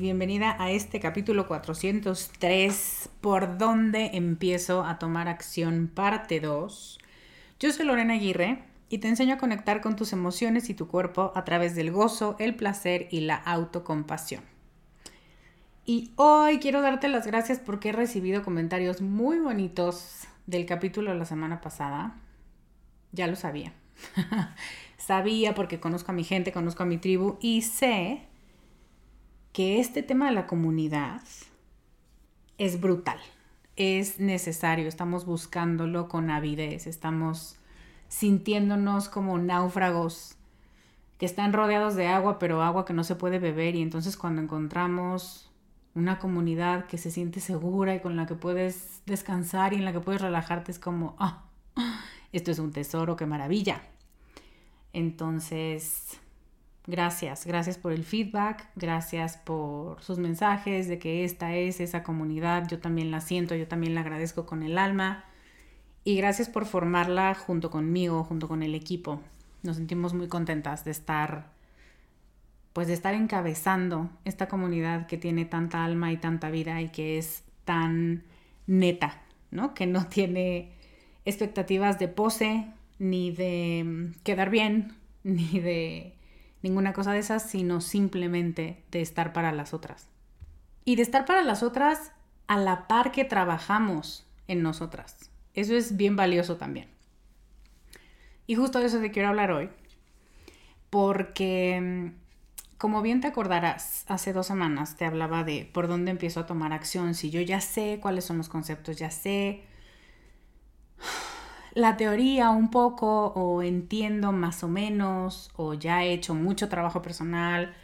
Bienvenida 0.00 0.56
a 0.58 0.70
este 0.70 1.00
capítulo 1.00 1.46
403, 1.46 3.08
¿Por 3.20 3.58
dónde 3.58 4.10
empiezo 4.14 4.84
a 4.84 4.98
tomar 4.98 5.28
acción? 5.28 5.90
Parte 5.92 6.40
2. 6.40 6.98
Yo 7.60 7.72
soy 7.72 7.86
Lorena 7.86 8.14
Aguirre 8.14 8.62
y 8.88 8.98
te 8.98 9.08
enseño 9.08 9.34
a 9.34 9.38
conectar 9.38 9.80
con 9.80 9.96
tus 9.96 10.12
emociones 10.12 10.68
y 10.70 10.74
tu 10.74 10.88
cuerpo 10.88 11.32
a 11.34 11.44
través 11.44 11.74
del 11.74 11.90
gozo, 11.90 12.36
el 12.38 12.54
placer 12.54 13.08
y 13.10 13.20
la 13.20 13.36
autocompasión. 13.36 14.42
Y 15.84 16.12
hoy 16.16 16.58
quiero 16.58 16.82
darte 16.82 17.08
las 17.08 17.26
gracias 17.26 17.58
porque 17.58 17.90
he 17.90 17.92
recibido 17.92 18.42
comentarios 18.42 19.00
muy 19.00 19.38
bonitos 19.38 20.26
del 20.46 20.66
capítulo 20.66 21.12
de 21.12 21.18
la 21.18 21.24
semana 21.24 21.60
pasada. 21.60 22.16
Ya 23.12 23.26
lo 23.28 23.36
sabía. 23.36 23.72
sabía 24.98 25.54
porque 25.54 25.80
conozco 25.80 26.12
a 26.12 26.14
mi 26.14 26.24
gente, 26.24 26.52
conozco 26.52 26.82
a 26.82 26.86
mi 26.86 26.98
tribu 26.98 27.38
y 27.40 27.62
sé 27.62 28.26
que 29.56 29.80
este 29.80 30.02
tema 30.02 30.26
de 30.26 30.32
la 30.32 30.46
comunidad 30.46 31.22
es 32.58 32.78
brutal, 32.78 33.18
es 33.76 34.20
necesario, 34.20 34.86
estamos 34.86 35.24
buscándolo 35.24 36.08
con 36.08 36.28
avidez, 36.28 36.86
estamos 36.86 37.56
sintiéndonos 38.08 39.08
como 39.08 39.38
náufragos 39.38 40.36
que 41.16 41.24
están 41.24 41.54
rodeados 41.54 41.94
de 41.94 42.06
agua, 42.06 42.38
pero 42.38 42.62
agua 42.62 42.84
que 42.84 42.92
no 42.92 43.02
se 43.02 43.14
puede 43.14 43.38
beber 43.38 43.76
y 43.76 43.80
entonces 43.80 44.18
cuando 44.18 44.42
encontramos 44.42 45.50
una 45.94 46.18
comunidad 46.18 46.84
que 46.84 46.98
se 46.98 47.10
siente 47.10 47.40
segura 47.40 47.94
y 47.94 48.00
con 48.00 48.14
la 48.14 48.26
que 48.26 48.34
puedes 48.34 49.00
descansar 49.06 49.72
y 49.72 49.76
en 49.76 49.86
la 49.86 49.94
que 49.94 50.00
puedes 50.00 50.20
relajarte 50.20 50.70
es 50.70 50.78
como, 50.78 51.16
ah, 51.18 51.46
esto 52.30 52.50
es 52.50 52.58
un 52.58 52.72
tesoro, 52.72 53.16
qué 53.16 53.24
maravilla. 53.24 53.80
Entonces, 54.92 56.20
Gracias, 56.88 57.46
gracias 57.46 57.78
por 57.78 57.92
el 57.92 58.04
feedback, 58.04 58.68
gracias 58.76 59.36
por 59.38 60.00
sus 60.02 60.18
mensajes 60.18 60.86
de 60.86 61.00
que 61.00 61.24
esta 61.24 61.54
es 61.56 61.80
esa 61.80 62.04
comunidad, 62.04 62.68
yo 62.68 62.78
también 62.78 63.10
la 63.10 63.20
siento, 63.20 63.56
yo 63.56 63.66
también 63.66 63.94
la 63.96 64.02
agradezco 64.02 64.46
con 64.46 64.62
el 64.62 64.78
alma 64.78 65.24
y 66.04 66.16
gracias 66.16 66.48
por 66.48 66.64
formarla 66.64 67.34
junto 67.34 67.70
conmigo, 67.70 68.22
junto 68.22 68.46
con 68.46 68.62
el 68.62 68.76
equipo. 68.76 69.20
Nos 69.64 69.76
sentimos 69.76 70.14
muy 70.14 70.28
contentas 70.28 70.84
de 70.84 70.92
estar 70.92 71.56
pues 72.72 72.88
de 72.88 72.92
estar 72.92 73.14
encabezando 73.14 74.10
esta 74.26 74.48
comunidad 74.48 75.06
que 75.06 75.16
tiene 75.16 75.46
tanta 75.46 75.82
alma 75.82 76.12
y 76.12 76.18
tanta 76.18 76.50
vida 76.50 76.82
y 76.82 76.90
que 76.90 77.16
es 77.16 77.42
tan 77.64 78.22
neta, 78.66 79.22
¿no? 79.50 79.72
Que 79.72 79.86
no 79.86 80.06
tiene 80.10 80.72
expectativas 81.24 81.98
de 81.98 82.08
pose, 82.08 82.66
ni 82.98 83.30
de 83.30 83.82
mm, 83.82 84.22
quedar 84.22 84.50
bien, 84.50 84.92
ni 85.24 85.58
de 85.58 86.15
ninguna 86.66 86.92
cosa 86.92 87.12
de 87.12 87.20
esas, 87.20 87.48
sino 87.48 87.80
simplemente 87.80 88.82
de 88.90 89.00
estar 89.00 89.32
para 89.32 89.52
las 89.52 89.72
otras. 89.72 90.08
Y 90.84 90.96
de 90.96 91.02
estar 91.02 91.24
para 91.24 91.42
las 91.42 91.62
otras 91.62 92.10
a 92.48 92.58
la 92.58 92.88
par 92.88 93.12
que 93.12 93.24
trabajamos 93.24 94.26
en 94.48 94.62
nosotras. 94.62 95.30
Eso 95.54 95.74
es 95.74 95.96
bien 95.96 96.16
valioso 96.16 96.56
también. 96.56 96.88
Y 98.48 98.56
justo 98.56 98.80
de 98.80 98.86
eso 98.86 98.98
te 98.98 99.12
quiero 99.12 99.28
hablar 99.28 99.52
hoy, 99.52 99.70
porque 100.90 101.80
mm, 101.80 102.78
como 102.78 103.00
bien 103.00 103.20
te 103.20 103.28
acordarás, 103.28 104.04
hace 104.08 104.32
dos 104.32 104.46
semanas 104.46 104.96
te 104.96 105.04
hablaba 105.04 105.44
de 105.44 105.70
por 105.72 105.86
dónde 105.86 106.10
empiezo 106.10 106.40
a 106.40 106.46
tomar 106.46 106.72
acción, 106.72 107.14
si 107.14 107.30
yo 107.30 107.40
ya 107.40 107.60
sé 107.60 107.98
cuáles 108.02 108.24
son 108.24 108.38
los 108.38 108.48
conceptos, 108.48 108.96
ya 108.96 109.10
sé 109.10 109.62
la 111.76 111.98
teoría 111.98 112.48
un 112.48 112.70
poco 112.70 113.26
o 113.34 113.62
entiendo 113.62 114.32
más 114.32 114.64
o 114.64 114.68
menos 114.68 115.50
o 115.56 115.74
ya 115.74 116.04
he 116.04 116.14
hecho 116.14 116.34
mucho 116.34 116.70
trabajo 116.70 117.02
personal 117.02 117.74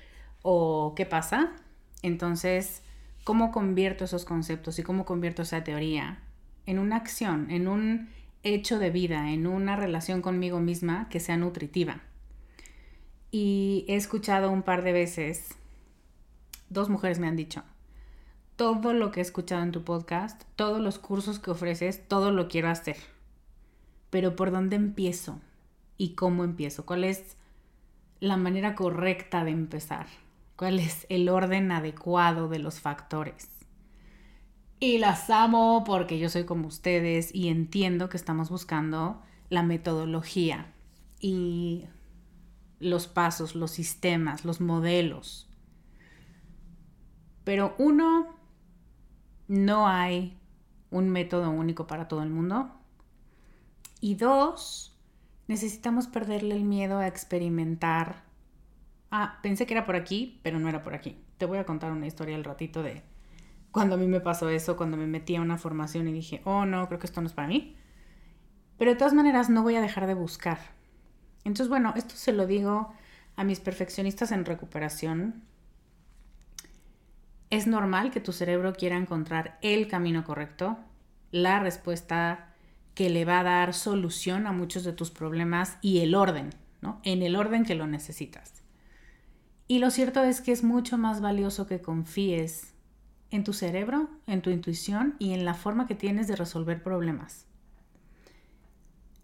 o 0.41 0.95
qué 0.97 1.05
pasa. 1.05 1.53
Entonces, 2.01 2.83
¿cómo 3.23 3.53
convierto 3.53 4.07
esos 4.07 4.25
conceptos 4.25 4.79
y 4.79 4.83
cómo 4.83 5.05
convierto 5.05 5.43
esa 5.43 5.63
teoría 5.63 6.23
en 6.65 6.79
una 6.79 6.97
acción, 6.97 7.51
en 7.51 7.69
un 7.69 8.09
hecho 8.43 8.79
de 8.79 8.89
vida, 8.89 9.31
en 9.31 9.47
una 9.47 9.77
relación 9.77 10.23
conmigo 10.23 10.59
misma 10.59 11.11
que 11.11 11.21
sea 11.21 11.37
nutritiva? 11.37 12.01
Y 13.31 13.85
he 13.89 13.97
escuchado 13.97 14.51
un 14.51 14.63
par 14.63 14.85
de 14.85 14.95
veces, 14.95 15.51
dos 16.71 16.89
mujeres 16.89 17.19
me 17.19 17.29
han 17.29 17.37
dicho, 17.37 17.63
todo 18.57 18.95
lo 18.95 19.11
que 19.11 19.21
he 19.21 19.23
escuchado 19.23 19.63
en 19.63 19.73
tu 19.73 19.85
podcast, 19.85 20.45
todos 20.57 20.81
los 20.81 20.99
cursos 20.99 21.39
que 21.39 21.51
ofreces, 21.51 22.09
todo 22.09 22.31
lo 22.31 22.49
quiero 22.49 22.71
hacer 22.71 23.12
pero 24.13 24.37
¿por 24.37 24.51
dónde 24.51 24.77
empiezo? 24.77 25.41
¿Y 25.97 26.11
cómo 26.11 26.45
empiezo? 26.45 26.85
¿Cuál 26.85 27.03
es 27.03 27.39
la 28.21 28.37
manera 28.37 28.75
correcta 28.75 29.43
de 29.43 29.53
empezar? 29.53 30.07
¿Cuál 30.55 30.81
es 30.81 31.07
el 31.09 31.31
orden 31.31 31.73
adecuado 31.73 32.51
de 32.51 32.59
los 32.59 32.79
factores? 32.79 33.49
Y 34.81 34.99
las 34.99 35.31
amo 35.31 35.83
porque 35.87 36.19
yo 36.19 36.29
soy 36.29 36.45
como 36.45 36.69
ustedes 36.69 37.35
y 37.35 37.49
entiendo 37.49 38.11
que 38.11 38.19
estamos 38.19 38.51
buscando 38.51 39.23
la 39.49 39.63
metodología 39.63 40.75
y 41.19 41.87
los 42.81 43.07
pasos, 43.07 43.55
los 43.55 43.71
sistemas, 43.71 44.45
los 44.45 44.61
modelos. 44.61 45.49
Pero 47.45 47.75
uno, 47.79 48.37
no 49.49 49.89
hay 49.89 50.39
un 50.91 51.09
método 51.09 51.49
único 51.49 51.87
para 51.87 52.09
todo 52.09 52.23
el 52.23 52.29
mundo. 52.29 52.82
Y 54.03 54.17
dos, 54.17 54.99
necesitamos 55.47 56.09
perderle 56.09 56.57
el 56.57 56.65
miedo 56.65 56.99
a 56.99 57.07
experimentar. 57.07 58.25
Ah, 59.13 59.39
pensé 59.45 59.65
que 59.65 59.75
era 59.75 59.87
por 59.87 59.95
aquí, 59.95 60.41
pero 60.43 60.59
no 60.59 60.69
era 60.69 60.83
por 60.83 60.93
aquí. 60.93 61.25
Te 61.39 61.47
voy 61.47 61.59
a 61.59 61.65
contar 61.65 61.93
una 61.93 62.09
historia 62.09 62.35
al 62.35 62.43
ratito 62.43 62.83
de 62.83 63.05
cuando 63.71 63.95
a 63.95 63.99
mí 63.99 64.09
me 64.09 64.19
pasó 64.19 64.49
eso, 64.49 64.77
cuando 64.77 64.97
me 64.97 65.07
metí 65.07 65.37
a 65.37 65.41
una 65.41 65.57
formación 65.57 66.09
y 66.09 66.13
dije, 66.13 66.43
oh 66.45 66.67
no, 66.67 66.89
creo 66.89 66.99
que 66.99 67.07
esto 67.07 67.21
no 67.21 67.29
es 67.29 67.33
para 67.33 67.47
mí. 67.47 67.77
Pero 68.77 68.91
de 68.91 68.97
todas 68.97 69.15
maneras 69.15 69.49
no 69.51 69.63
voy 69.63 69.77
a 69.77 69.81
dejar 69.81 70.09
de 70.09 70.15
buscar. 70.15 70.59
Entonces, 71.45 71.69
bueno, 71.69 71.95
esto 71.95 72.17
se 72.17 72.33
lo 72.33 72.49
digo 72.49 72.93
a 73.37 73.45
mis 73.45 73.61
perfeccionistas 73.61 74.33
en 74.33 74.45
recuperación. 74.45 75.45
Es 77.51 77.69
normal 77.69 78.11
que 78.11 78.21
tu 78.21 78.33
cerebro 78.33 78.73
quiera 78.73 78.97
encontrar 78.97 79.59
el 79.63 79.87
camino 79.87 80.25
correcto, 80.25 80.77
la 81.31 81.61
respuesta 81.61 82.52
que 82.95 83.11
le 83.11 83.25
va 83.25 83.41
a 83.41 83.45
dar 83.45 83.75
solución 83.75 84.47
a 84.47 84.53
muchos 84.53 84.85
de 84.85 84.93
tus 84.93 85.11
problemas 85.11 85.79
y 85.81 86.01
el 86.01 86.15
orden, 86.15 86.51
¿no? 86.81 87.01
En 87.05 87.23
el 87.23 87.37
orden 87.37 87.65
que 87.65 87.75
lo 87.75 87.87
necesitas. 87.87 88.63
Y 89.69 89.79
lo 89.79 89.91
cierto 89.91 90.23
es 90.23 90.41
que 90.41 90.53
es 90.53 90.63
mucho 90.63 90.99
más 90.99 91.21
valioso 91.21 91.67
que 91.67 91.81
confíes 91.81 92.75
en 93.31 93.45
tu 93.45 93.55
cerebro, 93.55 94.11
en 94.27 94.43
tu 94.43 94.51
intuición 94.51 95.17
y 95.19 95.33
en 95.33 95.45
la 95.45 95.55
forma 95.55 95.87
que 95.87 95.95
tienes 95.95 96.29
de 96.29 96.37
resolver 96.37 96.83
problemas. 96.83 97.47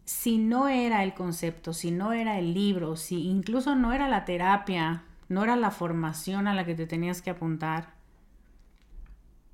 Si 0.07 0.39
no 0.39 0.69
era 0.69 1.05
el 1.05 1.13
concepto, 1.13 1.75
si 1.75 1.91
no 1.91 2.13
era 2.13 2.39
el 2.39 2.55
libro, 2.55 2.97
si 2.97 3.29
incluso 3.29 3.75
no 3.75 3.93
era 3.93 4.09
la 4.09 4.25
terapia, 4.25 5.05
no 5.29 5.45
era 5.45 5.57
la 5.57 5.71
formación 5.71 6.47
a 6.49 6.55
la 6.55 6.65
que 6.65 6.75
te 6.75 6.87
tenías 6.87 7.21
que 7.21 7.29
apuntar, 7.29 7.99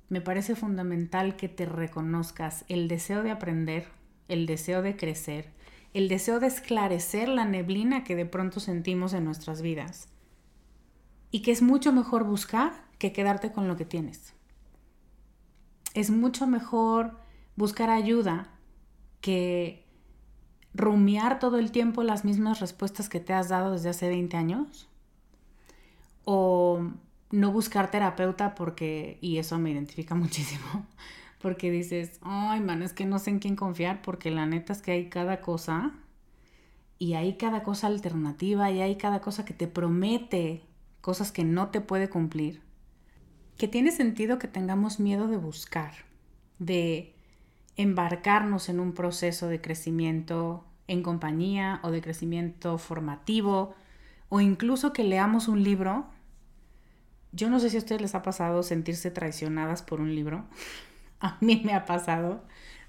me 0.07 0.21
parece 0.21 0.55
fundamental 0.55 1.35
que 1.35 1.49
te 1.49 1.65
reconozcas 1.65 2.63
el 2.69 2.87
deseo 2.87 3.23
de 3.23 3.31
aprender, 3.31 3.87
el 4.27 4.45
deseo 4.45 4.81
de 4.81 4.95
crecer, 4.95 5.51
el 5.93 6.07
deseo 6.07 6.39
de 6.39 6.47
esclarecer 6.47 7.29
la 7.29 7.45
neblina 7.45 8.03
que 8.03 8.15
de 8.15 8.25
pronto 8.25 8.59
sentimos 8.59 9.13
en 9.13 9.25
nuestras 9.25 9.61
vidas. 9.61 10.09
Y 11.31 11.41
que 11.41 11.51
es 11.51 11.61
mucho 11.61 11.91
mejor 11.91 12.23
buscar 12.23 12.85
que 12.97 13.11
quedarte 13.11 13.51
con 13.51 13.67
lo 13.67 13.75
que 13.75 13.85
tienes 13.85 14.35
es 15.95 16.11
mucho 16.11 16.45
mejor 16.45 17.17
buscar 17.55 17.89
ayuda 17.89 18.49
que 19.21 19.83
rumiar 20.73 21.39
todo 21.39 21.57
el 21.57 21.71
tiempo 21.71 22.03
las 22.03 22.25
mismas 22.25 22.59
respuestas 22.59 23.09
que 23.09 23.21
te 23.21 23.33
has 23.33 23.49
dado 23.49 23.71
desde 23.71 23.89
hace 23.89 24.09
20 24.09 24.37
años. 24.37 24.89
O 26.25 26.91
no 27.31 27.51
buscar 27.51 27.89
terapeuta 27.89 28.55
porque, 28.55 29.17
y 29.21 29.37
eso 29.37 29.57
me 29.57 29.71
identifica 29.71 30.13
muchísimo, 30.15 30.85
porque 31.45 31.69
dices, 31.69 32.17
ay, 32.23 32.59
man, 32.59 32.81
es 32.81 32.93
que 32.93 33.05
no 33.05 33.19
sé 33.19 33.29
en 33.29 33.37
quién 33.37 33.55
confiar 33.55 34.01
porque 34.01 34.31
la 34.31 34.47
neta 34.47 34.73
es 34.73 34.81
que 34.81 34.93
hay 34.93 35.09
cada 35.09 35.41
cosa 35.41 35.91
y 36.97 37.13
hay 37.13 37.37
cada 37.37 37.61
cosa 37.61 37.85
alternativa 37.85 38.71
y 38.71 38.81
hay 38.81 38.95
cada 38.95 39.21
cosa 39.21 39.45
que 39.45 39.53
te 39.53 39.67
promete 39.67 40.63
cosas 41.01 41.31
que 41.31 41.43
no 41.43 41.69
te 41.69 41.81
puede 41.81 42.09
cumplir 42.09 42.63
que 43.59 43.67
tiene 43.67 43.91
sentido 43.91 44.39
que 44.39 44.47
tengamos 44.47 44.99
miedo 44.99 45.27
de 45.27 45.37
buscar, 45.37 45.93
de 46.57 47.13
embarcarnos 47.77 48.67
en 48.67 48.79
un 48.79 48.95
proceso 48.95 49.47
de 49.47 49.61
crecimiento 49.61 50.65
en 50.87 51.03
compañía 51.03 51.79
o 51.83 51.91
de 51.91 52.01
crecimiento 52.01 52.79
formativo 52.79 53.75
o 54.29 54.41
incluso 54.41 54.93
que 54.93 55.03
leamos 55.03 55.47
un 55.47 55.63
libro. 55.63 56.07
Yo 57.33 57.51
no 57.51 57.59
sé 57.59 57.69
si 57.69 57.75
a 57.75 57.81
ustedes 57.81 58.01
les 58.01 58.15
ha 58.15 58.23
pasado 58.23 58.63
sentirse 58.63 59.11
traicionadas 59.11 59.83
por 59.83 60.01
un 60.01 60.15
libro. 60.15 60.45
A 61.25 61.37
mí 61.41 61.61
me 61.65 61.73
ha 61.73 61.85
pasado 61.85 62.43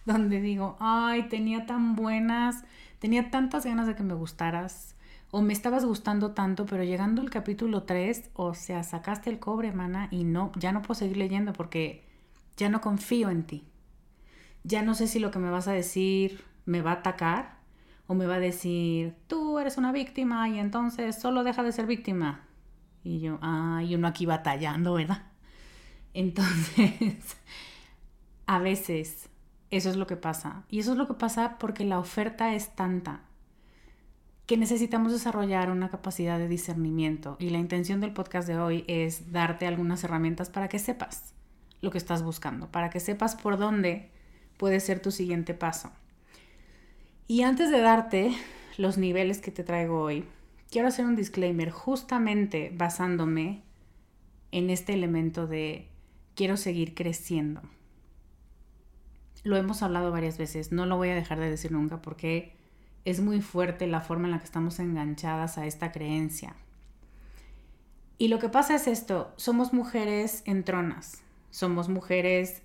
donde 0.06 0.40
digo, 0.40 0.76
ay, 0.78 1.28
tenía 1.28 1.66
tan 1.66 1.96
buenas, 1.96 2.64
tenía 3.00 3.30
tantas 3.30 3.66
ganas 3.66 3.86
de 3.86 3.96
que 3.96 4.04
me 4.04 4.14
gustaras, 4.14 4.94
o 5.32 5.42
me 5.42 5.52
estabas 5.52 5.84
gustando 5.84 6.30
tanto, 6.30 6.64
pero 6.64 6.84
llegando 6.84 7.20
al 7.20 7.30
capítulo 7.30 7.82
3, 7.82 8.30
o 8.34 8.54
sea, 8.54 8.84
sacaste 8.84 9.28
el 9.28 9.40
cobre, 9.40 9.72
mana, 9.72 10.08
y 10.12 10.22
no, 10.24 10.52
ya 10.56 10.70
no 10.72 10.82
puedo 10.82 10.98
seguir 10.98 11.16
leyendo 11.16 11.52
porque 11.52 12.04
ya 12.56 12.68
no 12.68 12.80
confío 12.80 13.30
en 13.30 13.42
ti. 13.42 13.64
Ya 14.62 14.82
no 14.82 14.94
sé 14.94 15.08
si 15.08 15.18
lo 15.18 15.30
que 15.30 15.40
me 15.40 15.50
vas 15.50 15.68
a 15.68 15.72
decir 15.72 16.44
me 16.64 16.82
va 16.82 16.92
a 16.92 16.94
atacar 16.94 17.58
o 18.06 18.14
me 18.14 18.26
va 18.26 18.36
a 18.36 18.40
decir, 18.40 19.14
tú 19.26 19.58
eres 19.58 19.76
una 19.76 19.92
víctima 19.92 20.48
y 20.48 20.58
entonces 20.58 21.16
solo 21.20 21.42
deja 21.42 21.62
de 21.64 21.72
ser 21.72 21.86
víctima. 21.86 22.46
Y 23.02 23.20
yo, 23.20 23.38
ay, 23.42 23.94
uno 23.94 24.08
aquí 24.08 24.26
batallando, 24.26 24.94
¿verdad? 24.94 25.24
Entonces, 26.14 27.36
a 28.46 28.58
veces 28.58 29.28
eso 29.70 29.90
es 29.90 29.96
lo 29.96 30.06
que 30.06 30.16
pasa. 30.16 30.64
Y 30.70 30.78
eso 30.78 30.92
es 30.92 30.98
lo 30.98 31.06
que 31.06 31.14
pasa 31.14 31.58
porque 31.58 31.84
la 31.84 31.98
oferta 31.98 32.54
es 32.54 32.74
tanta 32.74 33.22
que 34.46 34.56
necesitamos 34.56 35.12
desarrollar 35.12 35.70
una 35.70 35.90
capacidad 35.90 36.38
de 36.38 36.46
discernimiento 36.46 37.36
y 37.40 37.50
la 37.50 37.58
intención 37.58 38.00
del 38.00 38.12
podcast 38.12 38.46
de 38.46 38.56
hoy 38.56 38.84
es 38.86 39.32
darte 39.32 39.66
algunas 39.66 40.04
herramientas 40.04 40.50
para 40.50 40.68
que 40.68 40.78
sepas 40.78 41.34
lo 41.80 41.90
que 41.90 41.98
estás 41.98 42.22
buscando, 42.22 42.70
para 42.70 42.88
que 42.88 43.00
sepas 43.00 43.34
por 43.34 43.58
dónde 43.58 44.10
puede 44.56 44.78
ser 44.78 45.00
tu 45.00 45.10
siguiente 45.10 45.52
paso. 45.52 45.90
Y 47.26 47.42
antes 47.42 47.72
de 47.72 47.80
darte 47.80 48.32
los 48.78 48.98
niveles 48.98 49.40
que 49.40 49.50
te 49.50 49.64
traigo 49.64 50.00
hoy, 50.00 50.24
quiero 50.70 50.88
hacer 50.88 51.06
un 51.06 51.16
disclaimer 51.16 51.70
justamente 51.70 52.72
basándome 52.72 53.62
en 54.52 54.70
este 54.70 54.94
elemento 54.94 55.48
de 55.48 55.88
quiero 56.36 56.56
seguir 56.56 56.94
creciendo. 56.94 57.62
Lo 59.46 59.56
hemos 59.56 59.80
hablado 59.84 60.10
varias 60.10 60.38
veces, 60.38 60.72
no 60.72 60.86
lo 60.86 60.96
voy 60.96 61.10
a 61.10 61.14
dejar 61.14 61.38
de 61.38 61.48
decir 61.48 61.70
nunca 61.70 62.02
porque 62.02 62.52
es 63.04 63.20
muy 63.20 63.40
fuerte 63.40 63.86
la 63.86 64.00
forma 64.00 64.26
en 64.26 64.32
la 64.32 64.40
que 64.40 64.44
estamos 64.44 64.80
enganchadas 64.80 65.56
a 65.56 65.66
esta 65.66 65.92
creencia. 65.92 66.56
Y 68.18 68.26
lo 68.26 68.40
que 68.40 68.48
pasa 68.48 68.74
es 68.74 68.88
esto, 68.88 69.32
somos 69.36 69.72
mujeres 69.72 70.42
entronas, 70.46 71.22
somos 71.52 71.88
mujeres 71.88 72.62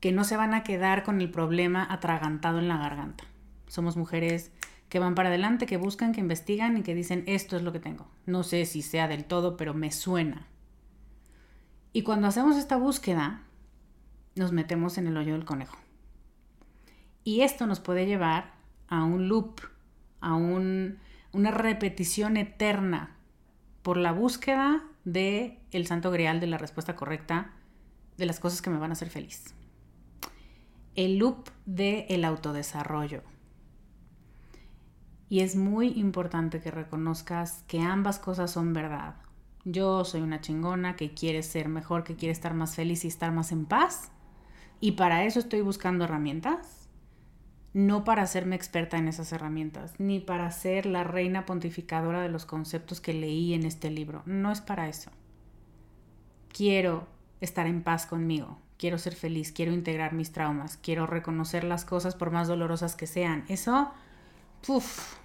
que 0.00 0.12
no 0.12 0.24
se 0.24 0.36
van 0.36 0.52
a 0.52 0.64
quedar 0.64 1.02
con 1.02 1.22
el 1.22 1.30
problema 1.30 1.86
atragantado 1.90 2.58
en 2.58 2.68
la 2.68 2.76
garganta. 2.76 3.24
Somos 3.66 3.96
mujeres 3.96 4.52
que 4.90 4.98
van 4.98 5.14
para 5.14 5.30
adelante, 5.30 5.64
que 5.64 5.78
buscan, 5.78 6.12
que 6.12 6.20
investigan 6.20 6.76
y 6.76 6.82
que 6.82 6.94
dicen, 6.94 7.24
esto 7.26 7.56
es 7.56 7.62
lo 7.62 7.72
que 7.72 7.80
tengo. 7.80 8.06
No 8.26 8.42
sé 8.42 8.66
si 8.66 8.82
sea 8.82 9.08
del 9.08 9.24
todo, 9.24 9.56
pero 9.56 9.72
me 9.72 9.90
suena. 9.90 10.46
Y 11.94 12.02
cuando 12.02 12.26
hacemos 12.26 12.58
esta 12.58 12.76
búsqueda, 12.76 13.44
nos 14.34 14.52
metemos 14.52 14.98
en 14.98 15.06
el 15.06 15.16
hoyo 15.16 15.32
del 15.32 15.46
conejo. 15.46 15.85
Y 17.26 17.40
esto 17.40 17.66
nos 17.66 17.80
puede 17.80 18.06
llevar 18.06 18.52
a 18.86 19.02
un 19.02 19.26
loop, 19.28 19.60
a 20.20 20.36
una 20.36 21.50
repetición 21.50 22.36
eterna 22.36 23.16
por 23.82 23.96
la 23.96 24.12
búsqueda 24.12 24.84
de 25.04 25.58
el 25.72 25.88
santo 25.88 26.12
grial 26.12 26.38
de 26.38 26.46
la 26.46 26.56
respuesta 26.56 26.94
correcta 26.94 27.50
de 28.16 28.26
las 28.26 28.38
cosas 28.38 28.62
que 28.62 28.70
me 28.70 28.78
van 28.78 28.90
a 28.90 28.92
hacer 28.92 29.10
feliz. 29.10 29.56
El 30.94 31.18
loop 31.18 31.48
de 31.64 32.06
el 32.10 32.24
autodesarrollo. 32.24 33.24
Y 35.28 35.40
es 35.40 35.56
muy 35.56 35.88
importante 35.98 36.60
que 36.60 36.70
reconozcas 36.70 37.64
que 37.66 37.80
ambas 37.80 38.20
cosas 38.20 38.52
son 38.52 38.72
verdad. 38.72 39.16
Yo 39.64 40.04
soy 40.04 40.20
una 40.20 40.40
chingona 40.40 40.94
que 40.94 41.12
quiere 41.12 41.42
ser 41.42 41.68
mejor, 41.68 42.04
que 42.04 42.14
quiere 42.14 42.30
estar 42.30 42.54
más 42.54 42.76
feliz 42.76 43.04
y 43.04 43.08
estar 43.08 43.32
más 43.32 43.50
en 43.50 43.66
paz. 43.66 44.12
Y 44.78 44.92
para 44.92 45.24
eso 45.24 45.40
estoy 45.40 45.62
buscando 45.62 46.04
herramientas 46.04 46.85
no 47.76 48.04
para 48.04 48.22
hacerme 48.22 48.56
experta 48.56 48.96
en 48.96 49.06
esas 49.06 49.32
herramientas, 49.32 49.92
ni 49.98 50.18
para 50.18 50.50
ser 50.50 50.86
la 50.86 51.04
reina 51.04 51.44
pontificadora 51.44 52.22
de 52.22 52.30
los 52.30 52.46
conceptos 52.46 53.02
que 53.02 53.12
leí 53.12 53.52
en 53.52 53.66
este 53.66 53.90
libro. 53.90 54.22
No 54.24 54.50
es 54.50 54.62
para 54.62 54.88
eso. 54.88 55.10
Quiero 56.48 57.06
estar 57.42 57.66
en 57.66 57.82
paz 57.82 58.06
conmigo, 58.06 58.62
quiero 58.78 58.96
ser 58.96 59.14
feliz, 59.14 59.52
quiero 59.52 59.74
integrar 59.74 60.14
mis 60.14 60.32
traumas, 60.32 60.78
quiero 60.78 61.06
reconocer 61.06 61.64
las 61.64 61.84
cosas 61.84 62.14
por 62.14 62.30
más 62.30 62.48
dolorosas 62.48 62.96
que 62.96 63.06
sean. 63.06 63.44
Eso, 63.46 63.92
uff, 64.68 65.18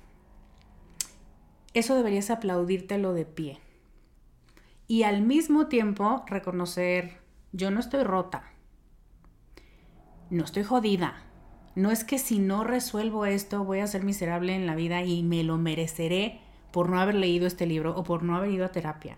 eso 1.74 1.96
deberías 1.96 2.32
aplaudírtelo 2.32 3.14
de 3.14 3.24
pie. 3.24 3.60
Y 4.90 5.04
al 5.04 5.22
mismo 5.22 5.68
tiempo 5.68 6.26
reconocer, 6.28 7.22
yo 7.54 7.72
no 7.72 7.80
estoy 7.80 8.04
rota, 8.04 8.44
no 10.30 10.44
estoy 10.44 10.66
jodida, 10.66 11.31
no 11.76 11.92
es 11.92 12.04
que 12.04 12.20
si 12.20 12.40
no 12.40 12.64
resuelvo 12.64 13.26
esto 13.26 13.64
voy 13.64 13.80
a 13.80 13.88
ser 13.88 14.04
miserable 14.04 14.56
en 14.56 14.66
la 14.66 14.76
vida 14.76 15.04
y 15.04 15.24
me 15.24 15.44
lo 15.44 15.58
mereceré 15.58 16.40
por 16.72 16.90
no 16.90 17.00
haber 17.00 17.16
leído 17.16 17.48
este 17.48 17.66
libro 17.66 17.96
o 17.96 18.04
por 18.04 18.24
no 18.24 18.36
haber 18.36 18.52
ido 18.52 18.66
a 18.66 18.72
terapia. 18.72 19.18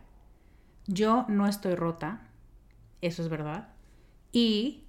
Yo 0.87 1.25
no 1.29 1.47
estoy 1.47 1.75
rota, 1.75 2.27
eso 3.01 3.21
es 3.21 3.29
verdad, 3.29 3.69
y 4.31 4.83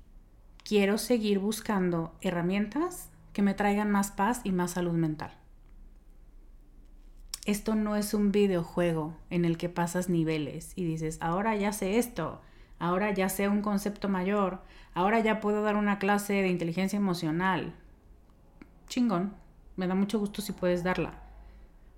quiero 0.64 0.99
seguir 0.99 1.38
buscando 1.38 2.14
herramientas 2.21 3.11
que 3.33 3.42
me 3.42 3.54
traigan 3.54 3.90
más 3.90 4.11
paz 4.11 4.40
y 4.44 4.52
más 4.52 4.73
salud 4.73 4.94
mental. 4.94 5.33
Esto 7.44 7.75
no 7.75 7.94
es 7.94 8.14
un 8.14 8.33
videojuego 8.33 9.14
en 9.28 9.44
el 9.44 9.59
que 9.59 9.68
pasas 9.68 10.09
niveles 10.09 10.73
y 10.76 10.85
dices, 10.85 11.18
ahora 11.21 11.54
ya 11.56 11.73
sé 11.73 11.99
esto, 11.99 12.40
ahora 12.78 13.12
ya 13.12 13.28
sé 13.28 13.49
un 13.49 13.62
concepto 13.62 14.09
mayor, 14.09 14.62
ahora 14.95 15.21
ya 15.21 15.40
puedo 15.40 15.62
dar 15.62 15.76
una 15.76 15.99
clase 15.99 16.35
de 16.35 16.49
inteligencia 16.49 16.97
emocional. 16.97 17.75
Chingón, 18.88 19.35
Me 19.76 19.88
da 19.88 19.95
mucho 19.97 20.21
gusto 20.21 20.40
si 20.40 20.52
puedes 20.52 20.85
darla. 20.85 21.14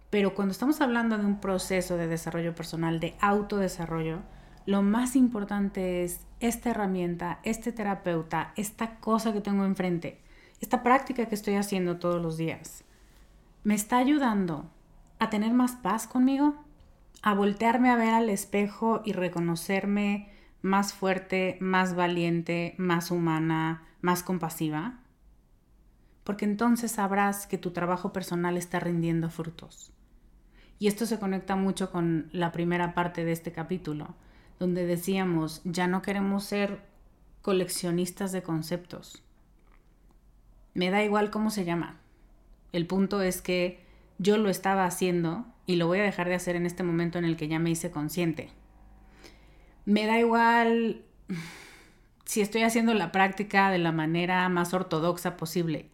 Pero 0.09 0.35
cuando 0.35 0.52
estamos 0.52 0.80
hablando 0.80 1.18
de 1.18 1.26
un 1.26 1.40
proceso 1.40 1.97
de 1.97 2.06
desarrollo 2.06 2.54
personal, 2.54 3.00
de 3.00 3.16
autodesarrollo, 3.21 4.21
lo 4.64 4.83
más 4.83 5.14
importante 5.14 6.04
es 6.04 6.21
esta 6.40 6.71
herramienta, 6.71 7.38
este 7.42 7.71
terapeuta, 7.71 8.52
esta 8.56 8.97
cosa 8.97 9.33
que 9.33 9.40
tengo 9.40 9.64
enfrente, 9.64 10.21
esta 10.61 10.83
práctica 10.83 11.26
que 11.26 11.35
estoy 11.35 11.54
haciendo 11.54 11.99
todos 11.99 12.21
los 12.21 12.37
días. 12.37 12.83
¿Me 13.62 13.75
está 13.75 13.99
ayudando 13.99 14.71
a 15.18 15.30
tener 15.30 15.52
más 15.52 15.73
paz 15.73 16.06
conmigo? 16.06 16.54
¿A 17.23 17.35
voltearme 17.35 17.90
a 17.90 17.97
ver 17.97 18.14
al 18.14 18.30
espejo 18.30 19.02
y 19.04 19.12
reconocerme 19.12 20.30
más 20.66 20.92
fuerte, 20.92 21.58
más 21.61 21.94
valiente, 21.94 22.75
más 22.76 23.12
humana, 23.12 23.85
más 24.00 24.25
compasiva? 24.25 24.99
Porque 26.25 26.44
entonces 26.44 26.90
sabrás 26.90 27.46
que 27.46 27.56
tu 27.56 27.70
trabajo 27.70 28.12
personal 28.12 28.56
está 28.56 28.80
rindiendo 28.80 29.30
frutos. 29.30 29.92
Y 30.80 30.88
esto 30.88 31.06
se 31.06 31.20
conecta 31.20 31.54
mucho 31.54 31.92
con 31.92 32.28
la 32.32 32.50
primera 32.50 32.94
parte 32.94 33.25
de 33.25 33.30
este 33.30 33.52
capítulo, 33.52 34.16
donde 34.58 34.87
decíamos, 34.87 35.62
ya 35.64 35.87
no 35.87 36.02
queremos 36.02 36.42
ser 36.42 36.80
coleccionistas 37.42 38.32
de 38.32 38.42
conceptos. 38.42 39.23
Me 40.75 40.90
da 40.90 41.04
igual 41.04 41.30
cómo 41.30 41.50
se 41.50 41.64
llama. 41.64 42.00
El 42.73 42.88
punto 42.88 43.23
es 43.23 43.40
que 43.40 43.85
yo 44.18 44.37
lo 44.37 44.50
estaba 44.50 44.85
haciendo 44.85 45.46
y 45.64 45.76
lo 45.76 45.87
voy 45.87 46.00
a 46.00 46.04
dejar 46.04 46.28
de 46.28 46.35
hacer 46.35 46.56
en 46.56 46.66
este 46.66 46.82
momento 46.82 47.18
en 47.18 47.25
el 47.25 47.37
que 47.37 47.46
ya 47.46 47.61
me 47.61 47.70
hice 47.70 47.92
consciente. 47.92 48.50
Me 49.86 50.04
da 50.06 50.18
igual 50.18 51.04
si 52.24 52.40
estoy 52.40 52.64
haciendo 52.64 52.92
la 52.92 53.12
práctica 53.12 53.70
de 53.70 53.78
la 53.78 53.92
manera 53.92 54.48
más 54.48 54.74
ortodoxa 54.74 55.36
posible. 55.36 55.88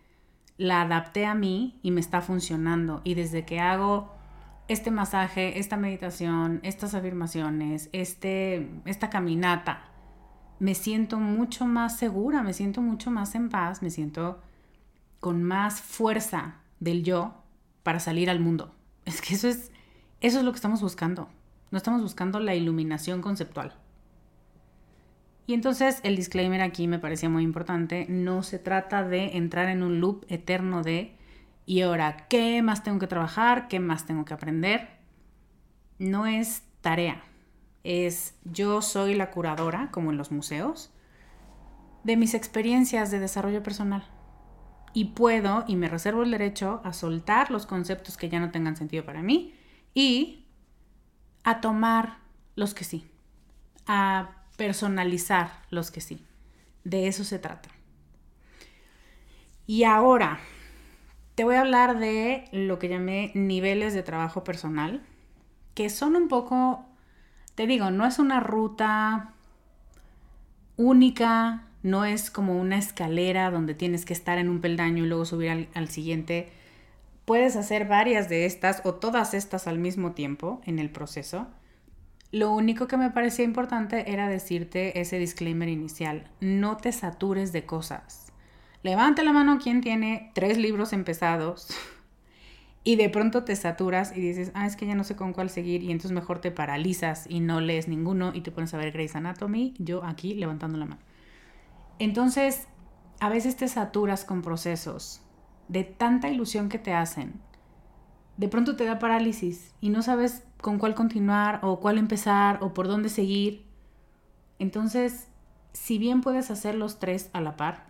La 0.56 0.80
adapté 0.80 1.26
a 1.26 1.34
mí 1.34 1.78
y 1.82 1.90
me 1.90 2.00
está 2.00 2.22
funcionando. 2.22 3.02
Y 3.04 3.14
desde 3.14 3.44
que 3.44 3.60
hago 3.60 4.10
este 4.66 4.90
masaje, 4.90 5.58
esta 5.58 5.76
meditación, 5.76 6.60
estas 6.62 6.94
afirmaciones, 6.94 7.90
este, 7.92 8.70
esta 8.86 9.10
caminata, 9.10 9.84
me 10.58 10.74
siento 10.74 11.18
mucho 11.18 11.66
más 11.66 11.98
segura, 11.98 12.42
me 12.42 12.54
siento 12.54 12.80
mucho 12.80 13.10
más 13.10 13.34
en 13.34 13.50
paz, 13.50 13.82
me 13.82 13.90
siento 13.90 14.40
con 15.20 15.42
más 15.42 15.82
fuerza 15.82 16.56
del 16.80 17.04
yo 17.04 17.34
para 17.82 18.00
salir 18.00 18.30
al 18.30 18.40
mundo. 18.40 18.74
Es 19.04 19.20
que 19.20 19.34
eso 19.34 19.48
es, 19.48 19.70
eso 20.22 20.38
es 20.38 20.44
lo 20.44 20.52
que 20.52 20.56
estamos 20.56 20.80
buscando. 20.80 21.28
No 21.70 21.76
estamos 21.76 22.00
buscando 22.00 22.40
la 22.40 22.54
iluminación 22.54 23.20
conceptual. 23.20 23.81
Y 25.46 25.54
entonces 25.54 26.00
el 26.04 26.16
disclaimer 26.16 26.62
aquí 26.62 26.86
me 26.88 26.98
parecía 26.98 27.28
muy 27.28 27.42
importante. 27.42 28.06
No 28.08 28.42
se 28.42 28.58
trata 28.58 29.02
de 29.02 29.36
entrar 29.36 29.68
en 29.68 29.82
un 29.82 30.00
loop 30.00 30.24
eterno 30.28 30.82
de 30.82 31.16
y 31.64 31.82
ahora, 31.82 32.26
¿qué 32.28 32.60
más 32.62 32.82
tengo 32.82 32.98
que 32.98 33.06
trabajar? 33.06 33.68
¿Qué 33.68 33.78
más 33.80 34.06
tengo 34.06 34.24
que 34.24 34.34
aprender? 34.34 34.88
No 35.98 36.26
es 36.26 36.62
tarea. 36.80 37.22
Es 37.84 38.34
yo 38.44 38.82
soy 38.82 39.14
la 39.14 39.30
curadora, 39.30 39.90
como 39.90 40.10
en 40.10 40.16
los 40.16 40.32
museos, 40.32 40.92
de 42.04 42.16
mis 42.16 42.34
experiencias 42.34 43.10
de 43.10 43.20
desarrollo 43.20 43.62
personal 43.62 44.04
y 44.92 45.06
puedo 45.06 45.64
y 45.66 45.76
me 45.76 45.88
reservo 45.88 46.22
el 46.22 46.30
derecho 46.30 46.80
a 46.84 46.92
soltar 46.92 47.50
los 47.50 47.66
conceptos 47.66 48.16
que 48.16 48.28
ya 48.28 48.40
no 48.40 48.50
tengan 48.50 48.76
sentido 48.76 49.04
para 49.04 49.22
mí 49.22 49.54
y 49.94 50.44
a 51.44 51.60
tomar 51.60 52.18
los 52.56 52.74
que 52.74 52.84
sí, 52.84 53.06
a 53.86 54.41
personalizar 54.56 55.62
los 55.70 55.90
que 55.90 56.00
sí. 56.00 56.24
De 56.84 57.06
eso 57.06 57.24
se 57.24 57.38
trata. 57.38 57.68
Y 59.66 59.84
ahora 59.84 60.40
te 61.34 61.44
voy 61.44 61.54
a 61.54 61.60
hablar 61.60 61.98
de 61.98 62.44
lo 62.52 62.78
que 62.78 62.88
llamé 62.88 63.30
niveles 63.34 63.94
de 63.94 64.02
trabajo 64.02 64.44
personal, 64.44 65.02
que 65.74 65.88
son 65.88 66.16
un 66.16 66.28
poco, 66.28 66.84
te 67.54 67.66
digo, 67.66 67.90
no 67.90 68.06
es 68.06 68.18
una 68.18 68.40
ruta 68.40 69.32
única 70.76 71.66
no 71.82 72.04
es 72.04 72.30
como 72.30 72.58
una 72.58 72.78
escalera 72.78 73.50
donde 73.50 73.74
tienes 73.74 74.04
que 74.04 74.12
estar 74.12 74.38
en 74.38 74.48
un 74.48 74.60
peldaño 74.60 75.04
y 75.04 75.08
luego 75.08 75.24
subir 75.24 75.68
al, 75.74 75.88
siguiente. 75.88 76.48
Puedes 77.24 77.56
hacer 77.56 77.86
varias 77.86 78.28
de 78.28 78.46
estas 78.46 78.82
o 78.84 78.94
todas 78.94 79.34
estas 79.34 79.66
al 79.66 79.78
mismo 79.78 80.12
tiempo 80.12 80.60
en 80.64 80.78
el 80.78 80.90
proceso. 80.90 81.48
Lo 82.32 82.50
único 82.50 82.86
que 82.86 82.96
me 82.96 83.10
parecía 83.10 83.44
importante 83.44 84.10
era 84.10 84.26
decirte 84.26 84.98
ese 84.98 85.18
disclaimer 85.18 85.68
inicial. 85.68 86.30
No 86.40 86.78
te 86.78 86.90
satures 86.90 87.52
de 87.52 87.66
cosas. 87.66 88.32
Levante 88.82 89.22
la 89.22 89.34
mano 89.34 89.58
quien 89.58 89.82
tiene 89.82 90.32
tres 90.34 90.56
libros 90.56 90.94
empezados 90.94 91.68
y 92.84 92.96
de 92.96 93.10
pronto 93.10 93.44
te 93.44 93.54
saturas 93.54 94.16
y 94.16 94.22
dices, 94.22 94.50
ah, 94.54 94.66
es 94.66 94.76
que 94.76 94.86
ya 94.86 94.94
no 94.94 95.04
sé 95.04 95.14
con 95.14 95.34
cuál 95.34 95.50
seguir 95.50 95.82
y 95.82 95.90
entonces 95.90 96.12
mejor 96.12 96.40
te 96.40 96.50
paralizas 96.50 97.26
y 97.28 97.40
no 97.40 97.60
lees 97.60 97.86
ninguno 97.86 98.32
y 98.34 98.40
te 98.40 98.50
pones 98.50 98.72
a 98.72 98.78
ver 98.78 98.92
Grey's 98.92 99.14
Anatomy. 99.14 99.74
Yo 99.78 100.02
aquí 100.02 100.32
levantando 100.32 100.78
la 100.78 100.86
mano. 100.86 101.02
Entonces, 101.98 102.66
a 103.20 103.28
veces 103.28 103.56
te 103.56 103.68
saturas 103.68 104.24
con 104.24 104.40
procesos 104.40 105.20
de 105.68 105.84
tanta 105.84 106.30
ilusión 106.30 106.70
que 106.70 106.78
te 106.78 106.94
hacen. 106.94 107.34
De 108.36 108.48
pronto 108.48 108.76
te 108.76 108.84
da 108.84 108.98
parálisis 108.98 109.74
y 109.80 109.90
no 109.90 110.02
sabes 110.02 110.44
con 110.60 110.78
cuál 110.78 110.94
continuar 110.94 111.60
o 111.62 111.80
cuál 111.80 111.98
empezar 111.98 112.58
o 112.62 112.72
por 112.72 112.88
dónde 112.88 113.08
seguir. 113.08 113.64
Entonces, 114.58 115.28
si 115.72 115.98
bien 115.98 116.20
puedes 116.20 116.50
hacer 116.50 116.74
los 116.74 116.98
tres 116.98 117.30
a 117.32 117.40
la 117.40 117.56
par, 117.56 117.86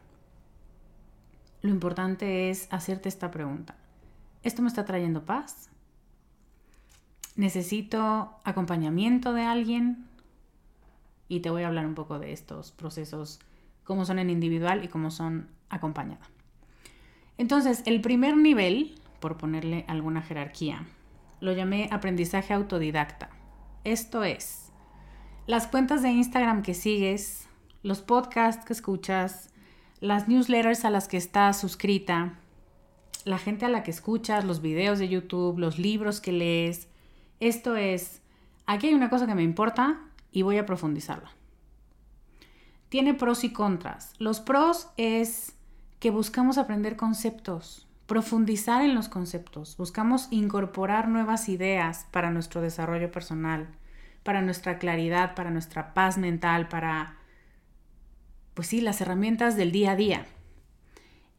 lo 1.61 1.71
importante 1.71 2.51
es 2.51 2.67
hacerte 2.71 3.09
esta 3.09 3.31
pregunta. 3.31 3.77
¿Esto 4.43 4.63
me 4.63 4.69
está 4.69 4.85
trayendo 4.85 5.25
paz? 5.25 5.71
¿Necesito 7.37 8.31
acompañamiento 8.45 9.33
de 9.33 9.43
alguien? 9.43 10.07
Y 11.29 11.41
te 11.41 11.51
voy 11.51 11.63
a 11.63 11.69
hablar 11.69 11.87
un 11.87 11.95
poco 11.95 12.19
de 12.19 12.33
estos 12.33 12.73
procesos 12.73 13.39
cómo 13.85 14.05
son 14.05 14.19
en 14.19 14.31
individual 14.31 14.85
y 14.85 14.89
cómo 14.89 15.11
son 15.11 15.49
acompañada. 15.69 16.29
Entonces, 17.39 17.83
el 17.87 18.01
primer 18.01 18.37
nivel, 18.37 19.01
por 19.23 19.39
ponerle 19.39 19.87
alguna 19.89 20.21
jerarquía, 20.21 20.85
lo 21.41 21.55
llamé 21.55 21.89
aprendizaje 21.91 22.53
autodidacta. 22.53 23.31
Esto 23.85 24.23
es, 24.23 24.71
las 25.47 25.67
cuentas 25.67 26.03
de 26.03 26.11
Instagram 26.11 26.61
que 26.63 26.75
sigues, 26.75 27.49
los 27.83 28.03
podcasts 28.03 28.67
que 28.67 28.75
escuchas, 28.75 29.49
las 30.01 30.29
newsletters 30.29 30.85
a 30.85 30.91
las 30.91 31.09
que 31.09 31.17
estás 31.17 31.59
suscrita, 31.59 32.35
la 33.25 33.39
gente 33.39 33.65
a 33.65 33.71
la 33.71 33.83
que 33.83 33.91
escuchas, 33.91 34.45
los 34.45 34.61
videos 34.61 34.99
de 34.99 35.09
YouTube, 35.09 35.59
los 35.59 35.79
libros 35.79 36.21
que 36.21 36.33
lees. 36.33 36.91
Esto 37.41 37.77
es, 37.77 38.21
aquí 38.67 38.89
hay 38.89 38.95
una 38.95 39.09
cosa 39.09 39.27
que 39.27 39.35
me 39.35 39.43
importa 39.43 40.01
y 40.31 40.43
voy 40.43 40.59
a 40.59 40.67
profundizarla 40.67 41.33
tiene 42.93 43.15
pros 43.15 43.43
y 43.43 43.55
contras. 43.55 44.13
Los 44.19 44.41
pros 44.41 44.91
es 44.99 45.55
que 45.99 46.11
buscamos 46.11 46.59
aprender 46.59 46.95
conceptos, 46.95 47.89
profundizar 48.13 48.83
en 48.83 48.95
los 48.95 49.09
conceptos, 49.09 49.79
buscamos 49.79 50.29
incorporar 50.31 51.09
nuevas 51.09 51.49
ideas 51.49 52.07
para 52.11 52.31
nuestro 52.31 52.61
desarrollo 52.61 53.11
personal, 53.11 53.69
para 54.23 54.43
nuestra 54.43 54.79
claridad, 54.79 55.35
para 55.35 55.51
nuestra 55.51 55.95
paz 55.95 56.19
mental, 56.19 56.69
para, 56.69 57.17
pues 58.53 58.69
sí, 58.69 58.83
las 58.83 59.01
herramientas 59.01 59.57
del 59.57 59.73
día 59.73 59.93
a 59.93 59.97
día. 59.97 60.27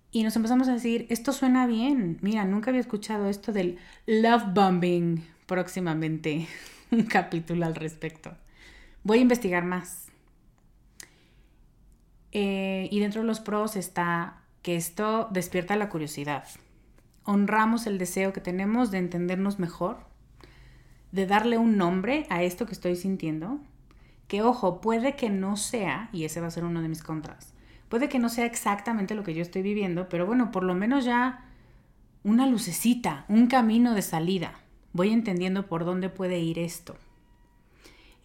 Y 0.10 0.24
nos 0.24 0.36
empezamos 0.36 0.68
a 0.68 0.74
decir, 0.74 1.06
esto 1.12 1.32
suena 1.32 1.68
bien, 1.68 2.18
mira, 2.22 2.44
nunca 2.44 2.72
había 2.72 2.82
escuchado 2.82 3.30
esto 3.30 3.54
del 3.54 3.78
love 4.08 4.56
bombing 4.56 5.24
próximamente, 5.46 6.48
un 6.90 7.04
capítulo 7.04 7.68
al 7.68 7.76
respecto. 7.76 8.36
Voy 9.04 9.20
a 9.20 9.22
investigar 9.22 9.64
más. 9.64 10.08
Eh, 12.32 12.88
y 12.90 13.00
dentro 13.00 13.22
de 13.22 13.28
los 13.28 13.42
pros 13.42 13.76
está 13.76 14.43
que 14.64 14.76
esto 14.76 15.28
despierta 15.32 15.76
la 15.76 15.90
curiosidad. 15.90 16.46
Honramos 17.26 17.86
el 17.86 18.00
deseo 18.00 18.34
que 18.34 18.42
tenemos 18.42 18.90
de 18.90 18.98
entendernos 18.98 19.60
mejor, 19.60 19.98
de 21.12 21.28
darle 21.28 21.60
un 21.60 21.78
nombre 21.78 22.26
a 22.30 22.42
esto 22.42 22.66
que 22.66 22.74
estoy 22.74 22.96
sintiendo, 22.96 23.60
que 24.28 24.42
ojo, 24.42 24.82
puede 24.82 25.16
que 25.16 25.30
no 25.30 25.58
sea, 25.58 26.10
y 26.12 26.24
ese 26.24 26.42
va 26.42 26.48
a 26.48 26.52
ser 26.52 26.64
uno 26.64 26.82
de 26.82 26.88
mis 26.88 27.04
contras, 27.04 27.54
puede 27.88 28.10
que 28.10 28.18
no 28.18 28.30
sea 28.30 28.46
exactamente 28.46 29.14
lo 29.14 29.24
que 29.24 29.36
yo 29.36 29.44
estoy 29.44 29.62
viviendo, 29.62 30.10
pero 30.10 30.26
bueno, 30.26 30.52
por 30.52 30.64
lo 30.64 30.74
menos 30.74 31.06
ya 31.06 31.46
una 32.24 32.48
lucecita, 32.48 33.26
un 33.28 33.48
camino 33.48 33.94
de 33.94 34.02
salida. 34.02 34.54
Voy 34.94 35.12
entendiendo 35.12 35.68
por 35.68 35.86
dónde 35.86 36.10
puede 36.10 36.40
ir 36.40 36.58
esto. 36.58 36.96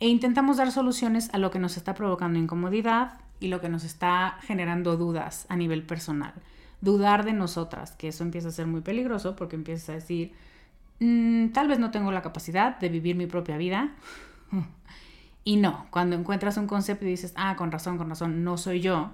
E 0.00 0.07
intentamos 0.07 0.59
dar 0.59 0.71
soluciones 0.71 1.28
a 1.33 1.38
lo 1.38 1.50
que 1.50 1.59
nos 1.59 1.76
está 1.76 1.95
provocando 1.95 2.38
incomodidad, 2.38 3.21
y 3.40 3.49
lo 3.49 3.61
que 3.61 3.68
nos 3.68 3.85
está 3.85 4.38
generando 4.42 4.97
dudas 4.97 5.47
a 5.49 5.57
nivel 5.57 5.83
personal. 5.85 6.35
Dudar 6.80 7.25
de 7.25 7.33
nosotras, 7.33 7.92
que 7.92 8.09
eso 8.09 8.25
empieza 8.25 8.49
a 8.49 8.52
ser 8.52 8.66
muy 8.66 8.80
peligroso 8.80 9.37
porque 9.37 9.57
empiezas 9.57 9.88
a 9.88 9.92
decir, 9.95 10.33
mm, 11.00 11.49
tal 11.49 11.68
vez 11.68 11.78
no 11.78 11.90
tengo 11.90 12.12
la 12.12 12.23
capacidad 12.23 12.78
de 12.78 12.88
vivir 12.88 13.16
mi 13.16 13.26
propia 13.26 13.57
vida. 13.57 13.95
y 15.45 15.57
no, 15.57 15.87
cuando 15.90 16.16
encuentras 16.16 16.57
un 16.57 16.66
concepto 16.66 17.04
y 17.04 17.11
dices, 17.11 17.33
ah, 17.37 17.57
con 17.57 17.73
razón, 17.73 17.99
con 17.99 18.09
razón, 18.09 18.45
no 18.45 18.59
soy 18.59 18.80
yo, 18.80 19.12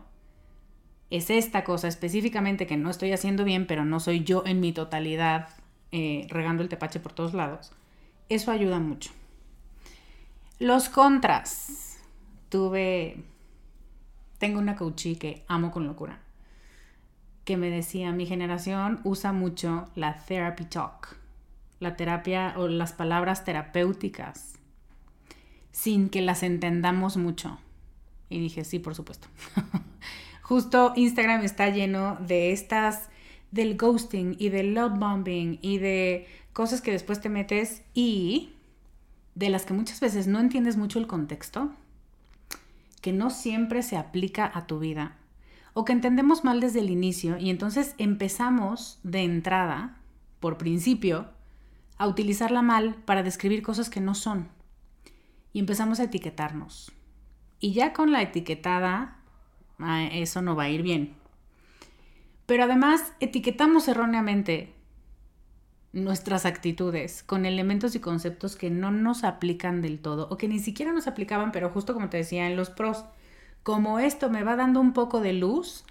es 1.10 1.30
esta 1.30 1.64
cosa 1.64 1.88
específicamente 1.88 2.66
que 2.66 2.76
no 2.76 2.90
estoy 2.90 3.12
haciendo 3.12 3.44
bien, 3.44 3.66
pero 3.66 3.84
no 3.84 4.00
soy 4.00 4.24
yo 4.24 4.42
en 4.46 4.60
mi 4.60 4.72
totalidad 4.72 5.48
eh, 5.92 6.26
regando 6.28 6.62
el 6.62 6.68
tepache 6.68 6.98
por 6.98 7.12
todos 7.12 7.34
lados, 7.34 7.72
eso 8.28 8.50
ayuda 8.50 8.80
mucho. 8.80 9.12
Los 10.58 10.88
contras. 10.88 11.98
Tuve, 12.48 13.24
tengo 14.44 14.60
una 14.60 14.76
coachí 14.76 15.16
que 15.16 15.42
amo 15.48 15.70
con 15.70 15.86
locura, 15.86 16.20
que 17.46 17.56
me 17.56 17.70
decía, 17.70 18.12
mi 18.12 18.26
generación 18.26 19.00
usa 19.02 19.32
mucho 19.32 19.88
la 19.94 20.18
therapy 20.18 20.66
talk, 20.66 21.16
la 21.80 21.96
terapia 21.96 22.52
o 22.58 22.68
las 22.68 22.92
palabras 22.92 23.46
terapéuticas, 23.46 24.58
sin 25.72 26.10
que 26.10 26.20
las 26.20 26.42
entendamos 26.42 27.16
mucho. 27.16 27.58
Y 28.28 28.38
dije, 28.38 28.64
sí, 28.64 28.78
por 28.80 28.94
supuesto. 28.94 29.28
Justo 30.42 30.92
Instagram 30.94 31.40
está 31.40 31.70
lleno 31.70 32.18
de 32.20 32.52
estas, 32.52 33.08
del 33.50 33.78
ghosting 33.78 34.36
y 34.38 34.50
del 34.50 34.74
love 34.74 34.98
bombing 34.98 35.58
y 35.62 35.78
de 35.78 36.26
cosas 36.52 36.82
que 36.82 36.90
después 36.90 37.22
te 37.22 37.30
metes 37.30 37.80
y 37.94 38.52
de 39.34 39.48
las 39.48 39.64
que 39.64 39.72
muchas 39.72 40.00
veces 40.00 40.26
no 40.26 40.38
entiendes 40.38 40.76
mucho 40.76 40.98
el 40.98 41.06
contexto, 41.06 41.72
que 43.04 43.12
no 43.12 43.28
siempre 43.28 43.82
se 43.82 43.99
aplica 43.99 44.50
a 44.54 44.66
tu 44.66 44.78
vida, 44.78 45.18
o 45.75 45.84
que 45.84 45.92
entendemos 45.92 46.42
mal 46.42 46.61
desde 46.61 46.80
el 46.80 46.88
inicio 46.88 47.37
y 47.37 47.50
entonces 47.50 47.94
empezamos 47.99 48.99
de 49.02 49.25
entrada, 49.25 49.99
por 50.40 50.56
principio, 50.56 51.28
a 51.99 52.08
utilizarla 52.08 52.62
mal 52.62 52.94
para 53.04 53.23
describir 53.23 53.62
cosas 53.62 53.90
que 53.90 54.00
no 54.00 54.14
son. 54.14 54.49
Y 55.52 55.58
empezamos 55.58 56.00
a 56.00 56.04
etiquetarnos. 56.04 56.92
Y 57.61 57.75
ya 57.75 57.92
con 57.92 58.11
la 58.11 58.23
etiquetada, 58.23 59.18
ah, 59.78 60.04
eso 60.04 60.40
no 60.40 60.56
va 60.56 60.62
a 60.62 60.70
ir 60.70 60.82
bien. 60.82 61.14
Pero 62.46 62.64
además 62.64 63.12
etiquetamos 63.20 63.87
erróneamente 63.87 64.73
nuestras 65.94 66.44
actitudes 66.44 67.22
con 67.22 67.46
elementos 67.46 67.94
y 67.94 68.00
conceptos 68.00 68.56
que 68.56 68.68
no 68.68 68.90
nos 68.90 69.22
aplican 69.22 69.80
del 69.80 70.00
todo 70.00 70.28
o 70.28 70.36
que 70.36 70.48
ni 70.48 70.58
siquiera 70.58 70.92
nos 70.92 71.06
aplicaban, 71.06 71.52
pero 71.52 71.70
justo 71.70 71.94
como 71.94 72.10
te 72.10 72.16
decía 72.16 72.48
en 72.48 72.56
los 72.56 72.68
pros, 72.68 73.04
como 73.62 74.00
esto 74.00 74.28
me 74.28 74.42
va 74.42 74.56
dando 74.56 74.80
un 74.80 74.92
poco 74.92 75.20
de 75.20 75.32
luz, 75.32 75.84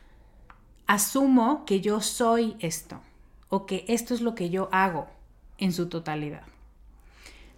asumo 0.88 1.64
que 1.66 1.80
yo 1.80 2.02
soy 2.02 2.56
esto 2.60 3.02
o 3.48 3.66
que 3.66 3.86
esto 3.88 4.14
es 4.14 4.22
lo 4.22 4.36
que 4.36 4.50
yo 4.50 4.68
hago 4.74 5.08
en 5.58 5.72
su 5.72 5.88
totalidad. 5.88 6.44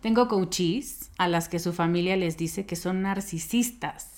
Tengo 0.02 0.28
coaches 0.28 1.10
a 1.18 1.28
las 1.28 1.50
que 1.50 1.58
su 1.58 1.74
familia 1.74 2.16
les 2.16 2.38
dice 2.38 2.68
que 2.68 2.75
son 2.75 3.02
narcisistas. 3.02 4.18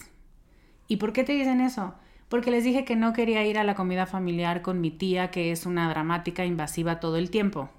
¿Y 0.89 0.97
por 0.97 1.13
qué 1.13 1.23
te 1.23 1.31
dicen 1.31 1.61
eso? 1.61 1.93
Porque 2.27 2.51
les 2.51 2.65
dije 2.65 2.83
que 2.83 2.97
no 2.97 3.13
quería 3.13 3.45
ir 3.45 3.57
a 3.57 3.63
la 3.63 3.75
comida 3.75 4.05
familiar 4.05 4.61
con 4.61 4.81
mi 4.81 4.91
tía, 4.91 5.31
que 5.31 5.53
es 5.53 5.65
una 5.65 5.89
dramática 5.89 6.43
invasiva 6.43 6.99
todo 6.99 7.15
el 7.15 7.29
tiempo. 7.29 7.69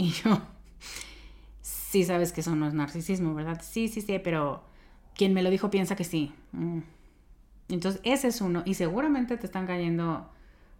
Y 0.00 0.12
yo, 0.12 0.40
sí 1.60 2.04
sabes 2.04 2.32
que 2.32 2.40
eso 2.40 2.56
no 2.56 2.66
es 2.66 2.72
narcisismo, 2.72 3.34
¿verdad? 3.34 3.60
Sí, 3.62 3.88
sí, 3.88 4.00
sí, 4.00 4.18
pero 4.18 4.64
quien 5.14 5.34
me 5.34 5.42
lo 5.42 5.50
dijo 5.50 5.70
piensa 5.70 5.94
que 5.94 6.04
sí. 6.04 6.32
Mm. 6.52 6.78
Entonces, 7.68 8.00
ese 8.02 8.28
es 8.28 8.40
uno. 8.40 8.62
Y 8.64 8.74
seguramente 8.74 9.36
te 9.36 9.44
están 9.44 9.66
cayendo 9.66 10.30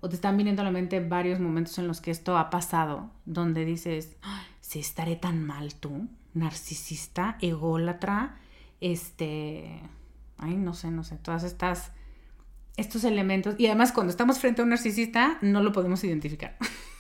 o 0.00 0.08
te 0.08 0.14
están 0.14 0.38
viniendo 0.38 0.62
a 0.62 0.64
la 0.64 0.70
mente 0.70 1.00
varios 1.00 1.38
momentos 1.38 1.76
en 1.76 1.86
los 1.86 2.00
que 2.00 2.10
esto 2.10 2.38
ha 2.38 2.48
pasado, 2.48 3.10
donde 3.26 3.66
dices, 3.66 4.16
si 4.62 4.80
estaré 4.80 5.16
tan 5.16 5.44
mal 5.46 5.74
tú, 5.74 6.08
narcisista, 6.32 7.36
ególatra, 7.42 8.38
este, 8.80 9.82
ay, 10.38 10.56
no 10.56 10.72
sé, 10.72 10.90
no 10.90 11.04
sé, 11.04 11.18
todas 11.18 11.44
estas, 11.44 11.92
estos 12.78 13.04
elementos. 13.04 13.54
Y 13.58 13.66
además, 13.66 13.92
cuando 13.92 14.12
estamos 14.12 14.38
frente 14.38 14.62
a 14.62 14.64
un 14.64 14.70
narcisista, 14.70 15.36
no 15.42 15.62
lo 15.62 15.72
podemos 15.72 16.02
identificar. 16.04 16.56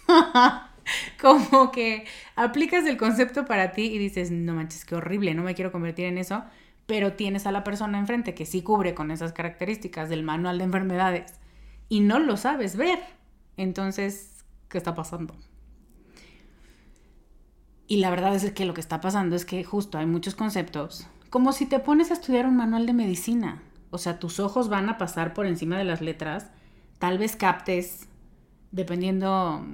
como 1.20 1.70
que 1.70 2.06
aplicas 2.36 2.86
el 2.86 2.96
concepto 2.96 3.44
para 3.44 3.72
ti 3.72 3.82
y 3.82 3.98
dices, 3.98 4.30
no 4.30 4.54
manches, 4.54 4.84
qué 4.84 4.94
horrible, 4.94 5.34
no 5.34 5.42
me 5.42 5.54
quiero 5.54 5.72
convertir 5.72 6.06
en 6.06 6.18
eso, 6.18 6.44
pero 6.86 7.12
tienes 7.12 7.46
a 7.46 7.52
la 7.52 7.64
persona 7.64 7.98
enfrente 7.98 8.34
que 8.34 8.46
sí 8.46 8.62
cubre 8.62 8.94
con 8.94 9.10
esas 9.10 9.32
características 9.32 10.08
del 10.08 10.22
manual 10.22 10.58
de 10.58 10.64
enfermedades 10.64 11.34
y 11.88 12.00
no 12.00 12.18
lo 12.18 12.36
sabes 12.36 12.76
ver. 12.76 12.98
Entonces, 13.56 14.44
¿qué 14.68 14.78
está 14.78 14.94
pasando? 14.94 15.36
Y 17.86 17.96
la 17.96 18.10
verdad 18.10 18.34
es 18.34 18.52
que 18.52 18.64
lo 18.64 18.72
que 18.72 18.80
está 18.80 19.00
pasando 19.00 19.36
es 19.36 19.44
que 19.44 19.64
justo 19.64 19.98
hay 19.98 20.06
muchos 20.06 20.34
conceptos, 20.34 21.08
como 21.28 21.52
si 21.52 21.66
te 21.66 21.80
pones 21.80 22.10
a 22.10 22.14
estudiar 22.14 22.46
un 22.46 22.56
manual 22.56 22.86
de 22.86 22.92
medicina. 22.92 23.62
O 23.90 23.98
sea, 23.98 24.20
tus 24.20 24.38
ojos 24.38 24.68
van 24.68 24.88
a 24.88 24.96
pasar 24.96 25.34
por 25.34 25.46
encima 25.46 25.76
de 25.76 25.84
las 25.84 26.00
letras, 26.00 26.50
tal 26.98 27.18
vez 27.18 27.34
captes, 27.34 28.08
dependiendo 28.70 29.66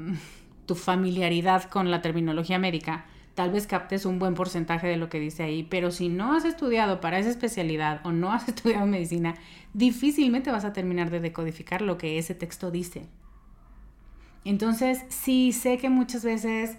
tu 0.66 0.74
familiaridad 0.74 1.64
con 1.64 1.90
la 1.90 2.02
terminología 2.02 2.58
médica, 2.58 3.06
tal 3.34 3.52
vez 3.52 3.66
captes 3.66 4.06
un 4.06 4.18
buen 4.18 4.34
porcentaje 4.34 4.86
de 4.86 4.96
lo 4.96 5.08
que 5.08 5.20
dice 5.20 5.42
ahí, 5.42 5.62
pero 5.62 5.90
si 5.90 6.08
no 6.08 6.34
has 6.34 6.44
estudiado 6.44 7.00
para 7.00 7.18
esa 7.18 7.30
especialidad 7.30 8.00
o 8.04 8.12
no 8.12 8.32
has 8.32 8.48
estudiado 8.48 8.86
medicina, 8.86 9.34
difícilmente 9.74 10.50
vas 10.50 10.64
a 10.64 10.72
terminar 10.72 11.10
de 11.10 11.20
decodificar 11.20 11.82
lo 11.82 11.98
que 11.98 12.18
ese 12.18 12.34
texto 12.34 12.70
dice. 12.70 13.06
Entonces, 14.44 15.04
sí 15.08 15.52
sé 15.52 15.76
que 15.76 15.90
muchas 15.90 16.24
veces 16.24 16.76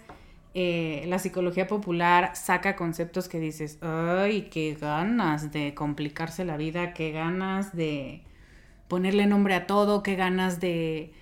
eh, 0.54 1.04
la 1.06 1.18
psicología 1.18 1.66
popular 1.66 2.34
saca 2.34 2.74
conceptos 2.74 3.28
que 3.28 3.38
dices, 3.38 3.78
ay, 3.82 4.48
qué 4.50 4.76
ganas 4.80 5.52
de 5.52 5.74
complicarse 5.74 6.44
la 6.44 6.56
vida, 6.56 6.94
qué 6.94 7.12
ganas 7.12 7.76
de 7.76 8.22
ponerle 8.88 9.26
nombre 9.26 9.54
a 9.54 9.66
todo, 9.66 10.02
qué 10.02 10.16
ganas 10.16 10.58
de 10.60 11.12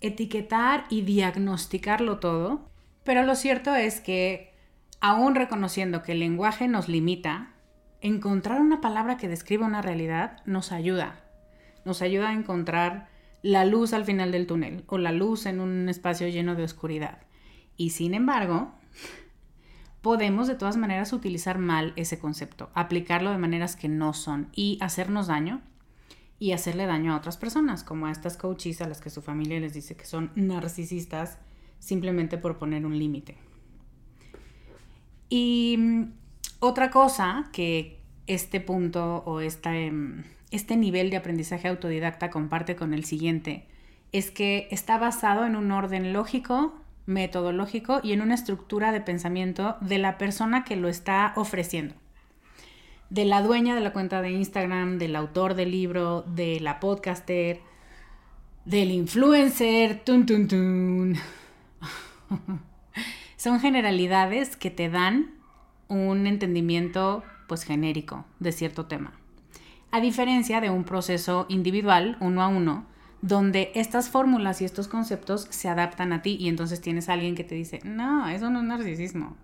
etiquetar 0.00 0.84
y 0.90 1.02
diagnosticarlo 1.02 2.18
todo, 2.18 2.68
pero 3.04 3.22
lo 3.22 3.34
cierto 3.34 3.74
es 3.74 4.00
que, 4.00 4.52
aún 5.00 5.34
reconociendo 5.34 6.02
que 6.02 6.12
el 6.12 6.20
lenguaje 6.20 6.68
nos 6.68 6.88
limita, 6.88 7.52
encontrar 8.00 8.60
una 8.60 8.80
palabra 8.80 9.16
que 9.16 9.28
describa 9.28 9.66
una 9.66 9.82
realidad 9.82 10.42
nos 10.44 10.72
ayuda. 10.72 11.20
Nos 11.84 12.02
ayuda 12.02 12.30
a 12.30 12.34
encontrar 12.34 13.08
la 13.42 13.64
luz 13.64 13.92
al 13.92 14.04
final 14.04 14.32
del 14.32 14.46
túnel 14.46 14.84
o 14.86 14.98
la 14.98 15.12
luz 15.12 15.46
en 15.46 15.60
un 15.60 15.88
espacio 15.88 16.28
lleno 16.28 16.54
de 16.54 16.64
oscuridad. 16.64 17.18
Y 17.76 17.90
sin 17.90 18.14
embargo, 18.14 18.72
podemos 20.02 20.48
de 20.48 20.56
todas 20.56 20.76
maneras 20.76 21.12
utilizar 21.12 21.58
mal 21.58 21.92
ese 21.96 22.18
concepto, 22.18 22.70
aplicarlo 22.74 23.30
de 23.30 23.38
maneras 23.38 23.76
que 23.76 23.88
no 23.88 24.12
son 24.14 24.48
y 24.52 24.78
hacernos 24.80 25.26
daño 25.28 25.62
y 26.38 26.52
hacerle 26.52 26.86
daño 26.86 27.12
a 27.12 27.16
otras 27.16 27.36
personas, 27.36 27.82
como 27.82 28.06
a 28.06 28.12
estas 28.12 28.36
coaches 28.36 28.82
a 28.82 28.88
las 28.88 29.00
que 29.00 29.10
su 29.10 29.22
familia 29.22 29.60
les 29.60 29.72
dice 29.72 29.96
que 29.96 30.04
son 30.04 30.32
narcisistas 30.34 31.38
simplemente 31.78 32.38
por 32.38 32.58
poner 32.58 32.84
un 32.84 32.98
límite. 32.98 33.36
Y 35.28 35.76
mm, 35.78 36.02
otra 36.60 36.90
cosa 36.90 37.48
que 37.52 38.00
este 38.26 38.60
punto 38.60 39.22
o 39.24 39.40
este, 39.40 39.92
este 40.50 40.76
nivel 40.76 41.10
de 41.10 41.16
aprendizaje 41.16 41.68
autodidacta 41.68 42.30
comparte 42.30 42.76
con 42.76 42.92
el 42.92 43.04
siguiente 43.04 43.66
es 44.12 44.30
que 44.30 44.68
está 44.70 44.98
basado 44.98 45.46
en 45.46 45.56
un 45.56 45.70
orden 45.70 46.12
lógico, 46.12 46.74
metodológico 47.06 48.00
y 48.02 48.12
en 48.12 48.20
una 48.20 48.34
estructura 48.34 48.92
de 48.92 49.00
pensamiento 49.00 49.76
de 49.80 49.98
la 49.98 50.18
persona 50.18 50.64
que 50.64 50.76
lo 50.76 50.88
está 50.88 51.32
ofreciendo 51.36 51.94
de 53.10 53.24
la 53.24 53.42
dueña 53.42 53.74
de 53.74 53.80
la 53.80 53.92
cuenta 53.92 54.22
de 54.22 54.30
Instagram, 54.30 54.98
del 54.98 55.16
autor 55.16 55.54
del 55.54 55.70
libro, 55.70 56.22
de 56.22 56.60
la 56.60 56.80
podcaster, 56.80 57.60
del 58.64 58.90
influencer, 58.90 60.02
tun, 60.04 60.26
tun, 60.26 60.48
tun. 60.48 61.16
Son 63.36 63.60
generalidades 63.60 64.56
que 64.56 64.70
te 64.70 64.88
dan 64.88 65.34
un 65.88 66.26
entendimiento 66.26 67.22
pues 67.46 67.62
genérico 67.64 68.24
de 68.40 68.52
cierto 68.52 68.86
tema. 68.86 69.12
A 69.92 70.00
diferencia 70.00 70.60
de 70.60 70.70
un 70.70 70.84
proceso 70.84 71.46
individual, 71.48 72.16
uno 72.20 72.42
a 72.42 72.48
uno, 72.48 72.86
donde 73.22 73.70
estas 73.74 74.10
fórmulas 74.10 74.60
y 74.60 74.64
estos 74.64 74.88
conceptos 74.88 75.46
se 75.50 75.68
adaptan 75.68 76.12
a 76.12 76.22
ti 76.22 76.36
y 76.38 76.48
entonces 76.48 76.80
tienes 76.80 77.08
a 77.08 77.14
alguien 77.14 77.34
que 77.34 77.44
te 77.44 77.54
dice, 77.54 77.80
no, 77.84 78.28
eso 78.28 78.50
no 78.50 78.60
es 78.60 78.64
narcisismo, 78.64 79.36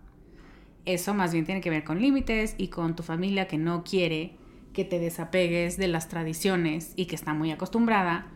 eso 0.84 1.14
más 1.14 1.32
bien 1.32 1.44
tiene 1.44 1.60
que 1.60 1.70
ver 1.70 1.84
con 1.84 2.00
límites 2.00 2.54
y 2.58 2.68
con 2.68 2.96
tu 2.96 3.02
familia 3.02 3.46
que 3.46 3.58
no 3.58 3.84
quiere 3.84 4.36
que 4.72 4.84
te 4.84 4.98
desapegues 4.98 5.76
de 5.76 5.88
las 5.88 6.08
tradiciones 6.08 6.92
y 6.96 7.06
que 7.06 7.14
está 7.14 7.34
muy 7.34 7.50
acostumbrada 7.50 8.26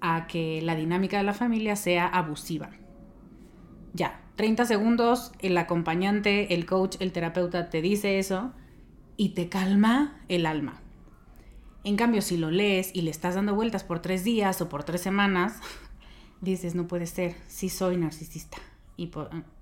a 0.00 0.26
que 0.26 0.60
la 0.62 0.74
dinámica 0.74 1.16
de 1.16 1.22
la 1.22 1.34
familia 1.34 1.76
sea 1.76 2.06
abusiva. 2.06 2.70
Ya, 3.92 4.20
30 4.36 4.66
segundos, 4.66 5.32
el 5.38 5.56
acompañante, 5.56 6.54
el 6.54 6.66
coach, 6.66 6.96
el 7.00 7.12
terapeuta 7.12 7.70
te 7.70 7.80
dice 7.80 8.18
eso 8.18 8.52
y 9.16 9.30
te 9.30 9.48
calma 9.48 10.20
el 10.28 10.46
alma. 10.46 10.80
En 11.84 11.96
cambio, 11.96 12.22
si 12.22 12.36
lo 12.36 12.50
lees 12.50 12.90
y 12.94 13.02
le 13.02 13.10
estás 13.10 13.34
dando 13.34 13.54
vueltas 13.54 13.84
por 13.84 14.00
tres 14.00 14.24
días 14.24 14.60
o 14.60 14.68
por 14.68 14.84
tres 14.84 15.00
semanas, 15.00 15.60
dices, 16.40 16.74
no 16.74 16.88
puede 16.88 17.06
ser, 17.06 17.36
sí 17.46 17.68
soy 17.68 17.96
narcisista. 17.96 18.58
Y 18.96 19.10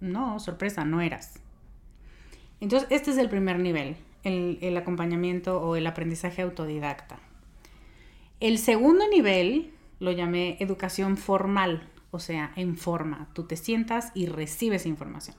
no, 0.00 0.38
sorpresa, 0.40 0.84
no 0.84 1.00
eras. 1.00 1.41
Entonces, 2.62 2.88
este 2.92 3.10
es 3.10 3.18
el 3.18 3.28
primer 3.28 3.58
nivel, 3.58 3.96
el, 4.22 4.76
acompañamiento 4.76 5.60
o 5.60 5.74
el 5.74 5.84
aprendizaje 5.84 6.42
autodidacta. 6.42 7.18
El 8.38 8.56
segundo 8.58 9.08
nivel 9.08 9.72
lo 9.98 10.12
llamé 10.12 10.58
educación 10.60 11.16
formal, 11.16 11.90
o 12.12 12.20
sea, 12.20 12.52
en 12.54 12.76
forma. 12.76 13.28
Tú 13.32 13.48
te 13.48 13.56
sientas 13.56 14.12
y 14.14 14.26
recibes 14.26 14.86
información. 14.86 15.34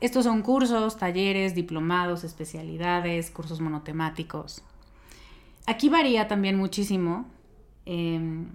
Estos 0.00 0.26
son 0.26 0.42
cursos, 0.42 0.96
talleres, 0.96 1.56
diplomados, 1.56 2.22
especialidades, 2.22 3.32
cursos 3.32 3.60
monotemáticos. 3.60 4.62
Aquí 5.66 5.88
varía 5.88 6.28
también 6.28 6.56
muchísimo 6.56 7.26
em, 7.84 8.46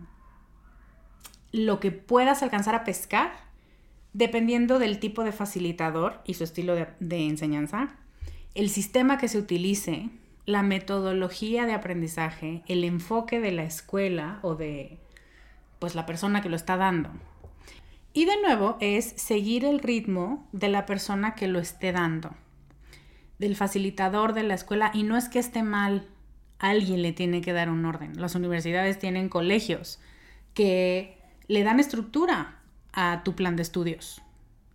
lo 1.51 1.81
que 1.81 1.91
puedas 1.91 2.43
alcanzar 2.43 2.75
a 2.75 2.85
pescar 2.85 3.33
dependiendo 4.13 4.79
del 4.79 5.01
tipo 5.01 5.25
de 5.25 5.33
facilitador 5.33 6.21
y 6.23 6.35
su 6.35 6.45
estilo 6.45 6.75
de, 6.75 6.87
de 7.01 7.27
enseñanza, 7.27 7.97
el 8.55 8.69
sistema 8.69 9.17
que 9.17 9.27
se 9.27 9.37
utilice, 9.37 10.09
la 10.45 10.63
metodología 10.63 11.65
de 11.65 11.73
aprendizaje, 11.73 12.63
el 12.67 12.83
enfoque 12.83 13.39
de 13.39 13.51
la 13.51 13.63
escuela 13.63 14.39
o 14.41 14.55
de 14.55 14.97
pues 15.79 15.93
la 15.93 16.05
persona 16.05 16.41
que 16.41 16.49
lo 16.49 16.55
está 16.55 16.77
dando. 16.77 17.09
Y 18.13 18.23
de 18.23 18.41
nuevo 18.41 18.77
es 18.79 19.05
seguir 19.17 19.65
el 19.65 19.79
ritmo 19.79 20.47
de 20.53 20.69
la 20.69 20.85
persona 20.85 21.35
que 21.35 21.47
lo 21.47 21.59
esté 21.59 21.91
dando, 21.91 22.33
del 23.39 23.57
facilitador 23.57 24.33
de 24.33 24.43
la 24.43 24.53
escuela. 24.53 24.89
Y 24.93 25.03
no 25.03 25.17
es 25.17 25.27
que 25.27 25.39
esté 25.39 25.61
mal, 25.61 26.07
alguien 26.57 27.01
le 27.01 27.11
tiene 27.11 27.41
que 27.41 27.51
dar 27.51 27.69
un 27.69 27.83
orden. 27.85 28.19
Las 28.21 28.35
universidades 28.35 28.99
tienen 28.99 29.27
colegios 29.27 29.99
que 30.53 31.17
le 31.47 31.63
dan 31.63 31.81
estructura 31.81 32.59
a 32.93 33.21
tu 33.25 33.35
plan 33.35 33.57
de 33.57 33.63
estudios. 33.63 34.21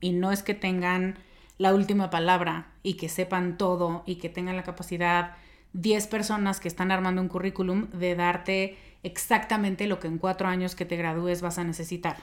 Y 0.03 0.13
no 0.13 0.33
es 0.33 0.43
que 0.43 0.53
tengan 0.53 1.19
la 1.61 1.75
última 1.75 2.09
palabra 2.09 2.73
y 2.83 2.95
que 2.95 3.11
sepan 3.11 3.59
todo 3.59 4.03
y 4.07 4.15
que 4.15 4.31
tengan 4.31 4.57
la 4.57 4.63
capacidad 4.63 5.37
10 5.75 6.07
personas 6.07 6.59
que 6.59 6.69
están 6.69 6.91
armando 6.91 7.21
un 7.21 7.29
currículum 7.29 7.91
de 7.91 8.15
darte 8.15 8.79
exactamente 9.03 9.87
lo 9.87 10.01
que 10.01 10.09
en 10.09 10.17
cuatro 10.17 10.49
años 10.49 10.75
que 10.75 10.87
te 10.87 10.97
gradúes 10.97 11.43
vas 11.43 11.59
a 11.59 11.65
necesitar. 11.65 12.17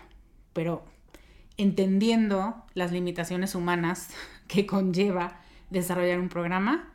Pero 0.54 0.86
entendiendo 1.56 2.66
las 2.74 2.92
limitaciones 2.92 3.54
humanas 3.54 4.10
que 4.48 4.66
conlleva 4.66 5.40
desarrollar 5.70 6.20
un 6.20 6.30
programa, 6.30 6.90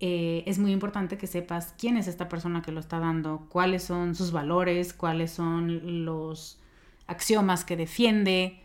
eh, 0.00 0.44
es 0.46 0.58
muy 0.58 0.72
importante 0.72 1.18
que 1.18 1.26
sepas 1.26 1.74
quién 1.76 1.98
es 1.98 2.08
esta 2.08 2.30
persona 2.30 2.62
que 2.62 2.72
lo 2.72 2.80
está 2.80 2.98
dando, 2.98 3.46
cuáles 3.50 3.82
son 3.82 4.14
sus 4.14 4.32
valores, 4.32 4.94
cuáles 4.94 5.32
son 5.32 6.06
los 6.06 6.62
axiomas 7.06 7.66
que 7.66 7.76
defiende, 7.76 8.62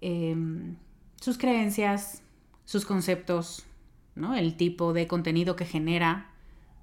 em, 0.00 0.76
sus 1.20 1.36
creencias, 1.36 2.22
sus 2.68 2.84
conceptos, 2.84 3.64
¿no? 4.14 4.34
el 4.34 4.54
tipo 4.58 4.92
de 4.92 5.06
contenido 5.06 5.56
que 5.56 5.64
genera. 5.64 6.26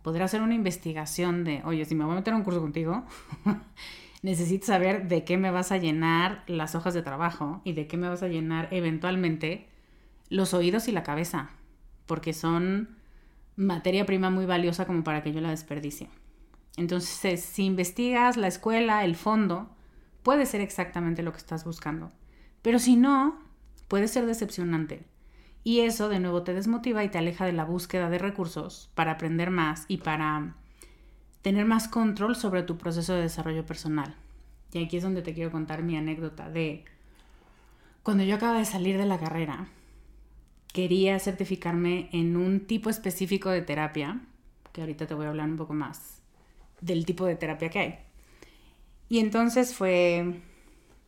Poder 0.02 0.24
hacer 0.24 0.42
una 0.42 0.56
investigación 0.56 1.44
de, 1.44 1.62
oye, 1.64 1.86
si 1.86 1.94
me 1.94 2.04
voy 2.04 2.14
a 2.14 2.16
meter 2.16 2.34
a 2.34 2.38
un 2.38 2.44
curso 2.44 2.60
contigo, 2.60 3.06
necesito 4.24 4.66
saber 4.66 5.08
de 5.08 5.24
qué 5.24 5.38
me 5.38 5.52
vas 5.52 5.72
a 5.72 5.78
llenar 5.78 6.44
las 6.48 6.74
hojas 6.74 6.96
de 6.96 7.04
trabajo 7.04 7.62
y 7.64 7.74
de 7.74 7.86
qué 7.86 7.98
me 7.98 8.10
vas 8.10 8.24
a 8.24 8.28
llenar 8.28 8.68
eventualmente 8.72 9.70
los 10.28 10.56
oídos 10.56 10.88
y 10.88 10.92
la 10.92 11.04
cabeza, 11.04 11.52
porque 12.08 12.34
son 12.34 12.98
materia 13.56 14.08
prima 14.08 14.32
muy 14.32 14.48
valiosa 14.48 14.88
como 14.88 15.04
para 15.04 15.22
que 15.22 15.34
yo 15.34 15.40
la 15.40 15.52
desperdicie. 15.52 16.10
Entonces, 16.78 17.44
si 17.44 17.64
investigas 17.64 18.38
la 18.38 18.48
escuela, 18.48 19.06
el 19.06 19.16
fondo, 19.16 19.70
puede 20.24 20.48
ser 20.48 20.62
exactamente 20.62 21.22
lo 21.22 21.32
que 21.32 21.38
estás 21.38 21.64
buscando. 21.64 22.12
Pero 22.64 22.80
si 22.80 22.96
no, 22.96 23.40
puede 23.88 24.08
ser 24.08 24.26
decepcionante. 24.26 25.06
Y 25.66 25.80
eso 25.80 26.10
de 26.10 26.20
nuevo 26.20 26.44
te 26.44 26.54
desmotiva 26.54 27.04
y 27.04 27.10
te 27.10 27.18
aleja 27.18 27.44
de 27.44 27.52
la 27.52 27.66
búsqueda 27.66 28.12
de 28.12 28.20
recursos 28.20 28.92
para 28.94 29.14
aprender 29.14 29.50
más 29.50 29.86
y 29.88 29.98
para 29.98 30.54
tener 31.42 31.66
más 31.66 31.88
control 31.88 32.36
sobre 32.36 32.62
tu 32.62 32.78
proceso 32.78 33.16
de 33.16 33.24
desarrollo 33.24 33.66
personal. 33.66 34.16
Y 34.72 34.84
aquí 34.84 34.98
es 34.98 35.04
donde 35.04 35.24
te 35.24 35.34
quiero 35.34 35.52
contar 35.52 35.82
mi 35.82 35.98
anécdota 35.98 36.52
de 36.52 36.86
cuando 38.04 38.24
yo 38.24 38.36
acaba 38.36 38.60
de 38.60 38.66
salir 38.66 39.00
de 39.00 39.08
la 39.08 39.18
carrera, 39.18 39.68
quería 40.72 41.18
certificarme 41.18 42.10
en 42.12 42.38
un 42.38 42.68
tipo 42.68 42.92
específico 42.92 43.50
de 43.50 43.64
terapia, 43.64 44.22
que 44.72 44.82
ahorita 44.82 45.08
te 45.08 45.16
voy 45.16 45.26
a 45.26 45.30
hablar 45.30 45.50
un 45.50 45.58
poco 45.58 45.74
más 45.74 46.22
del 46.80 47.08
tipo 47.08 47.26
de 47.26 47.38
terapia 47.38 47.70
que 47.72 47.80
hay. 47.80 48.00
Y 49.10 49.18
entonces 49.18 49.74
fue, 49.74 50.42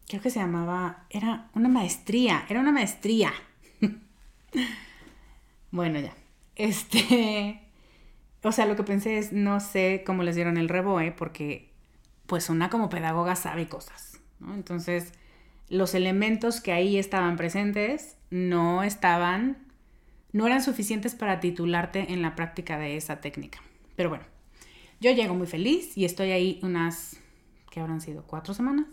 creo 0.08 0.20
que 0.20 0.32
se 0.32 0.39
llamaba, 0.39 1.06
era 1.12 1.52
una 1.54 1.70
maestría, 1.70 2.43
era 2.50 2.60
una 2.60 2.72
maestría. 2.72 3.32
Bueno, 5.71 5.99
ya. 5.99 6.13
Este, 6.55 7.62
o 8.43 8.51
sea, 8.51 8.65
lo 8.65 8.75
que 8.75 8.83
pensé 8.83 9.17
es, 9.17 9.31
no 9.31 9.60
sé 9.60 10.03
cómo 10.05 10.23
les 10.23 10.36
dieron 10.36 10.57
el 10.57 10.69
reboe, 10.69 11.12
porque 11.12 11.71
pues 12.25 12.49
una 12.49 12.69
como 12.69 12.89
pedagoga 12.89 13.36
sabe 13.36 13.67
cosas, 13.67 14.19
¿no? 14.39 14.53
Entonces, 14.53 15.13
los 15.69 15.95
elementos 15.95 16.62
que 16.62 16.71
ahí 16.71 16.97
estaban 16.97 17.36
presentes 17.36 18.17
no 18.29 18.83
estaban, 18.83 19.57
no 20.31 20.45
eran 20.45 20.63
suficientes 20.63 21.15
para 21.15 21.39
titularte 21.39 22.13
en 22.13 22.21
la 22.21 22.36
práctica 22.36 22.77
de 22.77 22.97
esa 22.97 23.21
técnica. 23.21 23.62
Pero 23.95 24.10
bueno, 24.10 24.25
yo 24.99 25.12
llego 25.12 25.33
muy 25.36 25.47
feliz 25.47 25.97
y 25.97 26.05
estoy 26.05 26.31
ahí 26.31 26.60
unas, 26.63 27.19
que 27.71 27.79
habrán 27.79 28.01
sido? 28.01 28.23
¿Cuatro 28.23 28.53
semanas? 28.53 28.86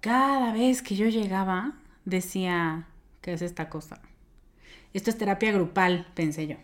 Cada 0.00 0.52
vez 0.52 0.82
que 0.82 0.94
yo 0.94 1.08
llegaba, 1.08 1.74
decía, 2.04 2.86
¿qué 3.20 3.32
es 3.32 3.42
esta 3.42 3.68
cosa? 3.68 4.00
Esto 4.96 5.10
es 5.10 5.18
terapia 5.18 5.52
grupal, 5.52 6.06
pensé 6.14 6.46
yo. 6.46 6.56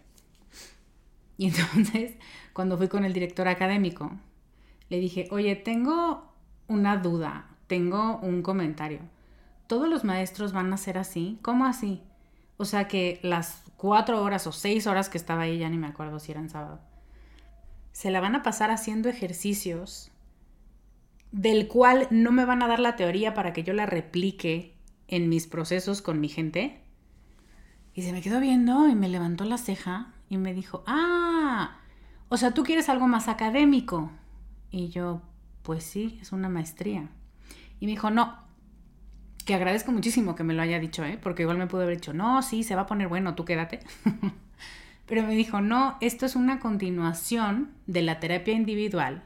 Y 1.37 1.49
entonces, 1.49 2.15
cuando 2.55 2.79
fui 2.79 2.89
con 2.89 3.05
el 3.05 3.13
director 3.13 3.47
académico, 3.47 4.11
le 4.89 5.01
dije, 5.01 5.29
oye, 5.31 5.55
tengo 5.55 6.33
una 6.67 6.97
duda, 6.97 7.51
tengo 7.67 8.21
un 8.23 8.41
comentario. 8.41 9.01
¿Todos 9.67 9.87
los 9.87 10.05
maestros 10.05 10.55
van 10.55 10.73
a 10.73 10.79
ser 10.79 10.97
así? 10.97 11.39
¿Cómo 11.43 11.67
así? 11.67 12.01
O 12.57 12.65
sea 12.65 12.89
que 12.89 13.21
las 13.23 13.65
cuatro 13.77 14.23
horas 14.23 14.47
o 14.47 14.53
seis 14.53 14.87
horas 14.87 15.11
que 15.11 15.19
estaba 15.19 15.43
ahí, 15.43 15.59
ya 15.59 15.69
ni 15.69 15.77
me 15.77 15.89
acuerdo 15.89 16.19
si 16.19 16.33
eran 16.33 16.49
sábado, 16.49 16.81
se 17.93 18.11
la 18.11 18.23
van 18.23 18.35
a 18.35 18.43
pasar 18.43 18.71
haciendo 18.71 19.11
ejercicios 19.11 20.11
del 21.33 21.69
cual 21.69 22.09
no 22.11 22.33
me 22.33 22.47
van 22.47 22.63
a 22.63 22.69
dar 22.69 22.81
la 22.81 22.97
teoría 22.97 23.35
para 23.35 23.53
que 23.53 23.63
yo 23.63 23.75
la 23.75 23.85
replique 23.85 24.75
en 25.07 25.29
mis 25.29 25.47
procesos 25.47 26.01
con 26.01 26.19
mi 26.19 26.31
gente. 26.31 26.83
Y 27.95 28.03
se 28.03 28.13
me 28.13 28.23
quedó 28.23 28.41
viendo 28.41 28.89
y 28.89 28.95
me 28.95 29.09
levantó 29.09 29.45
la 29.45 29.59
ceja 29.59 30.13
y 30.29 30.39
me 30.39 30.55
dijo, 30.55 30.83
ah, 30.87 31.79
o 32.29 32.37
sea, 32.37 32.55
tú 32.55 32.63
quieres 32.63 32.89
algo 32.89 33.07
más 33.07 33.29
académico. 33.29 34.11
Y 34.71 34.89
yo, 34.89 35.21
pues 35.63 35.85
sí, 35.85 36.19
es 36.23 36.33
una 36.33 36.49
maestría. 36.49 37.11
Y 37.81 37.87
me 37.87 37.93
dijo, 37.93 38.11
no, 38.11 38.39
que 39.45 39.55
agradezco 39.55 39.93
muchísimo 39.93 40.35
que 40.35 40.45
me 40.45 40.55
lo 40.55 40.63
haya 40.63 40.79
dicho, 40.79 41.05
¿eh? 41.05 41.19
porque 41.23 41.43
igual 41.43 41.59
me 41.59 41.67
pudo 41.67 41.83
haber 41.83 41.97
dicho, 41.97 42.15
no, 42.15 42.43
sí, 42.43 42.63
se 42.63 42.75
va 42.75 42.83
a 42.83 42.87
poner 42.87 43.09
bueno, 43.09 43.35
tú 43.35 43.45
quédate. 43.45 43.81
Pero 45.07 45.25
me 45.25 45.35
dijo, 45.35 45.61
no, 45.61 45.99
esto 46.01 46.25
es 46.25 46.37
una 46.37 46.61
continuación 46.61 47.73
de 47.87 48.03
la 48.03 48.21
terapia 48.21 48.55
individual 48.55 49.25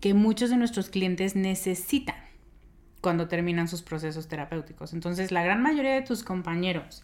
que 0.00 0.14
muchos 0.14 0.48
de 0.48 0.56
nuestros 0.56 0.88
clientes 0.88 1.36
necesitan 1.36 2.16
cuando 3.02 3.28
terminan 3.28 3.68
sus 3.68 3.82
procesos 3.82 4.28
terapéuticos. 4.28 4.94
Entonces, 4.94 5.30
la 5.32 5.42
gran 5.42 5.62
mayoría 5.62 5.92
de 5.94 6.02
tus 6.02 6.22
compañeros 6.22 7.02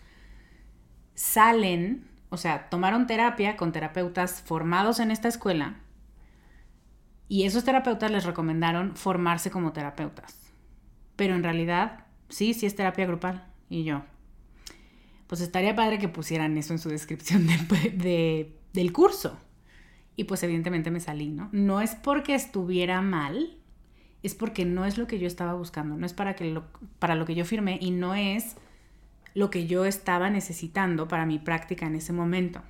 salen 1.16 2.07
o 2.29 2.37
sea, 2.37 2.68
tomaron 2.68 3.07
terapia 3.07 3.57
con 3.57 3.72
terapeutas 3.72 4.42
formados 4.42 5.00
en 5.00 5.11
esta 5.11 5.29
escuela 5.29 5.76
y 7.29 7.44
esos 7.44 7.64
terapeutas 7.64 8.11
les 8.11 8.24
recomendaron 8.24 8.96
formarse 8.96 9.50
como 9.50 9.72
terapeutas. 9.72 10.52
Pero 11.16 11.35
en 11.35 11.42
realidad, 11.42 12.05
sí, 12.29 12.55
sí 12.55 12.66
es 12.66 12.76
terapia 12.76 13.07
grupal. 13.07 13.46
Y 13.68 13.85
yo, 13.85 14.05
pues 15.26 15.40
estaría 15.40 15.74
padre 15.74 15.98
que 15.98 16.09
pusieran 16.09 16.57
eso 16.57 16.72
en 16.72 16.79
su 16.79 16.88
descripción 16.88 17.46
del 18.72 18.92
curso. 18.92 19.38
Y 20.14 20.24
pues 20.24 20.42
evidentemente 20.42 20.90
me 20.90 21.00
salí, 21.00 21.29
¿no? 21.29 21.48
No 21.52 21.81
es 21.81 21.94
porque 21.94 22.35
estuviera 22.35 23.02
mal, 23.02 23.57
es 24.22 24.35
porque 24.35 24.64
no 24.64 24.85
es 24.85 24.98
lo 24.98 25.07
que 25.07 25.18
yo 25.18 25.26
estaba 25.26 25.55
buscando, 25.55 25.96
no 25.96 26.07
es 26.07 26.12
para, 26.12 26.37
que 26.37 26.61
para 26.98 27.16
lo 27.16 27.26
que 27.26 27.35
yo 27.35 27.44
firmé 27.44 27.79
y 27.81 27.90
no 27.90 28.14
es 28.14 28.57
lo 29.37 29.51
que 29.51 29.66
yo 29.66 29.85
estaba 29.85 30.31
necesitando 30.31 31.09
para 31.09 31.27
mi 31.27 31.38
práctica 31.38 31.87
en 31.87 31.94
ese 31.94 32.14
momento. 32.14 32.62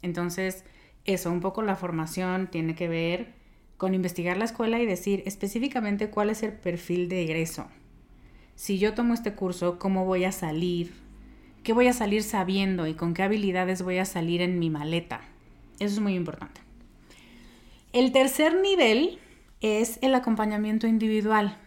Entonces, 0.00 0.64
eso, 1.04 1.30
un 1.30 1.40
poco 1.40 1.60
la 1.60 1.76
formación 1.76 2.46
tiene 2.50 2.74
que 2.74 2.88
ver 2.88 3.34
con 3.76 3.92
investigar 3.92 4.38
la 4.38 4.46
escuela 4.46 4.80
y 4.80 4.86
decir 4.86 5.22
específicamente 5.26 6.08
cuál 6.08 6.30
es 6.30 6.42
el 6.42 6.54
perfil 6.54 7.10
de 7.10 7.22
egreso. 7.22 7.66
Si 8.54 8.78
yo 8.78 8.94
tomo 8.94 9.12
este 9.12 9.34
curso, 9.34 9.78
¿cómo 9.78 10.06
voy 10.06 10.24
a 10.24 10.32
salir? 10.32 10.94
¿Qué 11.62 11.74
voy 11.74 11.86
a 11.86 11.92
salir 11.92 12.22
sabiendo 12.22 12.86
y 12.86 12.94
con 12.94 13.12
qué 13.12 13.22
habilidades 13.22 13.82
voy 13.82 13.98
a 13.98 14.06
salir 14.06 14.40
en 14.40 14.58
mi 14.58 14.70
maleta? 14.70 15.20
Eso 15.80 15.96
es 15.96 16.00
muy 16.00 16.14
importante. 16.14 16.62
El 17.92 18.12
tercer 18.12 18.58
nivel 18.62 19.18
es 19.60 19.98
el 20.00 20.14
acompañamiento 20.14 20.86
individual. 20.86 21.58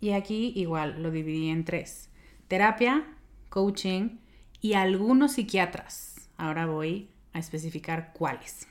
Y 0.00 0.12
aquí 0.12 0.52
igual 0.54 1.02
lo 1.02 1.10
dividí 1.10 1.48
en 1.48 1.64
tres. 1.64 2.10
Terapia, 2.46 3.04
coaching 3.52 4.16
y 4.62 4.72
algunos 4.72 5.32
psiquiatras. 5.32 6.30
Ahora 6.38 6.64
voy 6.64 7.10
a 7.34 7.38
especificar 7.38 8.12
cuáles. 8.14 8.66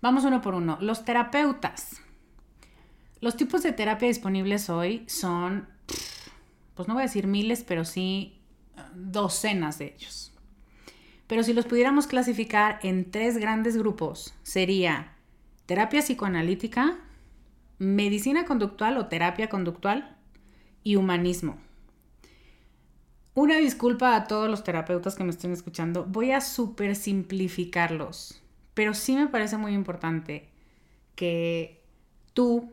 Vamos 0.00 0.24
uno 0.24 0.40
por 0.40 0.54
uno. 0.54 0.78
Los 0.80 1.04
terapeutas. 1.04 2.00
Los 3.20 3.36
tipos 3.36 3.64
de 3.64 3.72
terapia 3.72 4.06
disponibles 4.06 4.70
hoy 4.70 5.04
son, 5.08 5.66
pues 6.74 6.86
no 6.86 6.94
voy 6.94 7.02
a 7.02 7.06
decir 7.06 7.26
miles, 7.26 7.64
pero 7.64 7.84
sí 7.84 8.40
docenas 8.94 9.78
de 9.78 9.94
ellos. 9.96 10.32
Pero 11.26 11.42
si 11.42 11.52
los 11.52 11.66
pudiéramos 11.66 12.06
clasificar 12.06 12.78
en 12.82 13.10
tres 13.10 13.38
grandes 13.38 13.76
grupos, 13.76 14.34
sería 14.44 15.16
terapia 15.66 16.00
psicoanalítica, 16.00 16.98
medicina 17.78 18.44
conductual 18.44 18.98
o 18.98 19.06
terapia 19.06 19.48
conductual 19.48 20.16
y 20.84 20.96
humanismo. 20.96 21.63
Una 23.34 23.56
disculpa 23.56 24.14
a 24.14 24.24
todos 24.28 24.48
los 24.48 24.62
terapeutas 24.62 25.16
que 25.16 25.24
me 25.24 25.30
estén 25.30 25.52
escuchando. 25.52 26.04
Voy 26.04 26.30
a 26.30 26.40
super 26.40 26.94
simplificarlos, 26.94 28.40
pero 28.74 28.94
sí 28.94 29.16
me 29.16 29.26
parece 29.26 29.56
muy 29.56 29.74
importante 29.74 30.48
que 31.16 31.82
tú, 32.32 32.72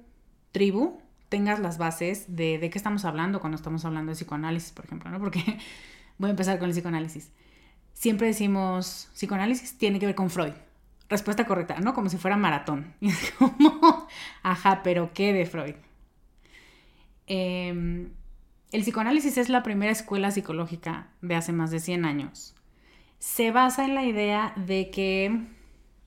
tribu, 0.52 1.00
tengas 1.30 1.60
las 1.60 1.80
bases 1.80 2.36
de, 2.36 2.60
de 2.60 2.70
qué 2.70 2.78
estamos 2.78 3.06
hablando 3.06 3.40
cuando 3.40 3.56
estamos 3.56 3.86
hablando 3.86 4.12
de 4.12 4.16
psicoanálisis, 4.16 4.72
por 4.72 4.86
ejemplo, 4.86 5.10
¿no? 5.10 5.18
Porque 5.18 5.42
voy 6.20 6.28
a 6.28 6.32
empezar 6.32 6.60
con 6.60 6.70
el 6.70 6.76
psicoanálisis. 6.76 7.32
Siempre 7.94 8.28
decimos, 8.28 9.10
psicoanálisis 9.14 9.80
tiene 9.80 9.98
que 9.98 10.06
ver 10.06 10.16
con 10.16 10.30
Freud. 10.30 10.54
Respuesta 11.10 11.46
correcta, 11.46 11.80
¿no? 11.80 11.96
Como 11.96 12.08
si 12.10 12.18
fuera 12.18 12.38
maratón. 12.38 12.94
Y 13.02 13.10
es 13.10 13.32
como, 13.32 14.08
ajá, 14.44 14.82
pero 14.84 15.12
¿qué 15.14 15.34
de 15.34 15.48
Freud? 15.48 15.76
Eh, 17.26 18.12
el 18.72 18.82
psicoanálisis 18.82 19.38
es 19.38 19.50
la 19.50 19.64
primera 19.64 19.92
escuela 19.92 20.32
psicológica 20.32 21.10
de 21.22 21.36
hace 21.36 21.52
más 21.52 21.72
de 21.72 21.80
100 21.80 22.06
años. 22.06 22.56
Se 23.20 23.52
basa 23.52 23.86
en 23.86 23.96
la 23.96 24.06
idea 24.06 24.54
de 24.56 24.90
que, 24.90 25.48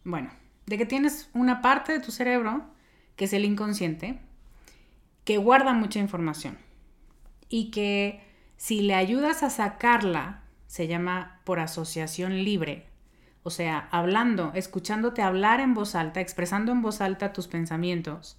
bueno, 0.04 0.30
de 0.66 0.78
que 0.78 0.86
tienes 0.86 1.30
una 1.34 1.60
parte 1.60 1.92
de 1.92 2.00
tu 2.00 2.10
cerebro, 2.10 2.64
que 3.16 3.26
es 3.26 3.32
el 3.32 3.44
inconsciente, 3.44 4.18
que 5.24 5.36
guarda 5.36 5.72
mucha 5.72 6.00
información 6.00 6.58
y 7.48 7.70
que 7.70 8.20
si 8.56 8.82
le 8.82 8.94
ayudas 8.94 9.42
a 9.42 9.50
sacarla, 9.50 10.42
se 10.66 10.86
llama 10.86 11.40
por 11.44 11.60
asociación 11.60 12.44
libre, 12.44 12.86
o 13.42 13.50
sea, 13.50 13.88
hablando, 13.90 14.52
escuchándote 14.54 15.20
hablar 15.20 15.60
en 15.60 15.74
voz 15.74 15.94
alta, 15.94 16.20
expresando 16.20 16.72
en 16.72 16.80
voz 16.80 17.02
alta 17.02 17.34
tus 17.34 17.46
pensamientos, 17.46 18.38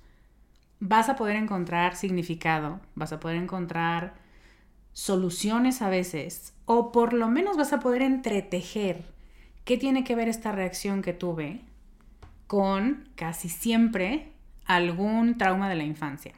vas 0.79 1.09
a 1.09 1.15
poder 1.15 1.35
encontrar 1.35 1.95
significado, 1.95 2.79
vas 2.95 3.13
a 3.13 3.19
poder 3.19 3.37
encontrar 3.37 4.15
soluciones 4.93 5.81
a 5.81 5.89
veces, 5.89 6.53
o 6.65 6.91
por 6.91 7.13
lo 7.13 7.27
menos 7.27 7.57
vas 7.57 7.73
a 7.73 7.79
poder 7.79 8.01
entretejer 8.01 9.03
qué 9.63 9.77
tiene 9.77 10.03
que 10.03 10.15
ver 10.15 10.27
esta 10.27 10.51
reacción 10.51 11.01
que 11.01 11.13
tuve 11.13 11.61
con 12.47 13.09
casi 13.15 13.49
siempre 13.49 14.31
algún 14.65 15.37
trauma 15.37 15.69
de 15.69 15.75
la 15.75 15.83
infancia. 15.83 16.33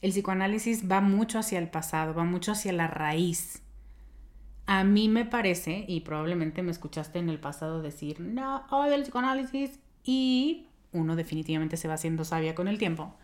El 0.00 0.12
psicoanálisis 0.12 0.90
va 0.90 1.00
mucho 1.00 1.38
hacia 1.38 1.58
el 1.58 1.68
pasado, 1.68 2.14
va 2.14 2.24
mucho 2.24 2.52
hacia 2.52 2.72
la 2.72 2.86
raíz. 2.86 3.62
A 4.66 4.84
mí 4.84 5.08
me 5.08 5.24
parece, 5.24 5.84
y 5.88 6.00
probablemente 6.00 6.62
me 6.62 6.70
escuchaste 6.70 7.18
en 7.18 7.28
el 7.28 7.38
pasado 7.38 7.82
decir, 7.82 8.20
no, 8.20 8.64
odio 8.70 8.94
el 8.94 9.02
psicoanálisis, 9.02 9.78
y 10.02 10.68
uno 10.92 11.16
definitivamente 11.16 11.76
se 11.76 11.88
va 11.88 11.94
haciendo 11.94 12.24
sabia 12.24 12.54
con 12.54 12.68
el 12.68 12.78
tiempo 12.78 13.14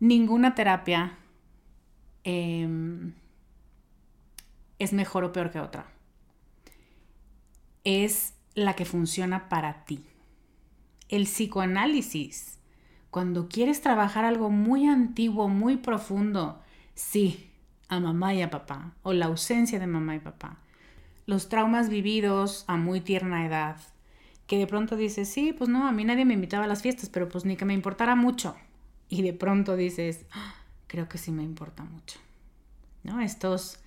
ninguna 0.00 0.54
terapia 0.54 1.18
em, 2.24 3.12
es 4.78 4.92
mejor 4.92 5.24
o 5.24 5.32
peor 5.32 5.50
que 5.50 5.60
otra. 5.60 5.86
Es 7.84 8.34
la 8.54 8.74
que 8.74 8.84
funciona 8.84 9.48
para 9.48 9.84
ti. 9.84 10.04
El 11.08 11.24
psicoanálisis, 11.24 12.58
cuando 13.10 13.48
quieres 13.48 13.80
trabajar 13.80 14.24
algo 14.24 14.50
muy 14.50 14.86
antiguo, 14.86 15.48
muy 15.48 15.76
profundo, 15.76 16.60
sí, 16.94 17.50
a 17.88 18.00
mamá 18.00 18.34
y 18.34 18.42
a 18.42 18.50
papá, 18.50 18.94
o 19.02 19.12
la 19.12 19.26
ausencia 19.26 19.78
de 19.78 19.86
mamá 19.86 20.16
y 20.16 20.20
papá, 20.20 20.58
los 21.26 21.48
traumas 21.48 21.88
vividos 21.88 22.64
a 22.68 22.76
muy 22.76 23.00
tierna 23.00 23.46
edad, 23.46 23.76
que 24.46 24.58
de 24.58 24.66
pronto 24.66 24.96
dices, 24.96 25.28
sí, 25.28 25.52
pues 25.52 25.68
no, 25.68 25.86
a 25.86 25.92
mí 25.92 26.04
nadie 26.04 26.24
me 26.24 26.34
invitaba 26.34 26.64
a 26.64 26.68
las 26.68 26.82
fiestas, 26.82 27.08
pero 27.08 27.28
pues 27.28 27.44
ni 27.44 27.56
que 27.56 27.64
me 27.64 27.74
importara 27.74 28.14
mucho 28.14 28.56
y 29.10 29.22
de 29.22 29.34
pronto 29.34 29.76
dices, 29.76 30.24
ah, 30.30 30.54
creo 30.86 31.08
que 31.08 31.18
sí 31.18 31.32
me 31.32 31.42
importa 31.42 31.84
mucho. 31.84 32.18
¿No? 33.02 33.20
Estos, 33.20 33.80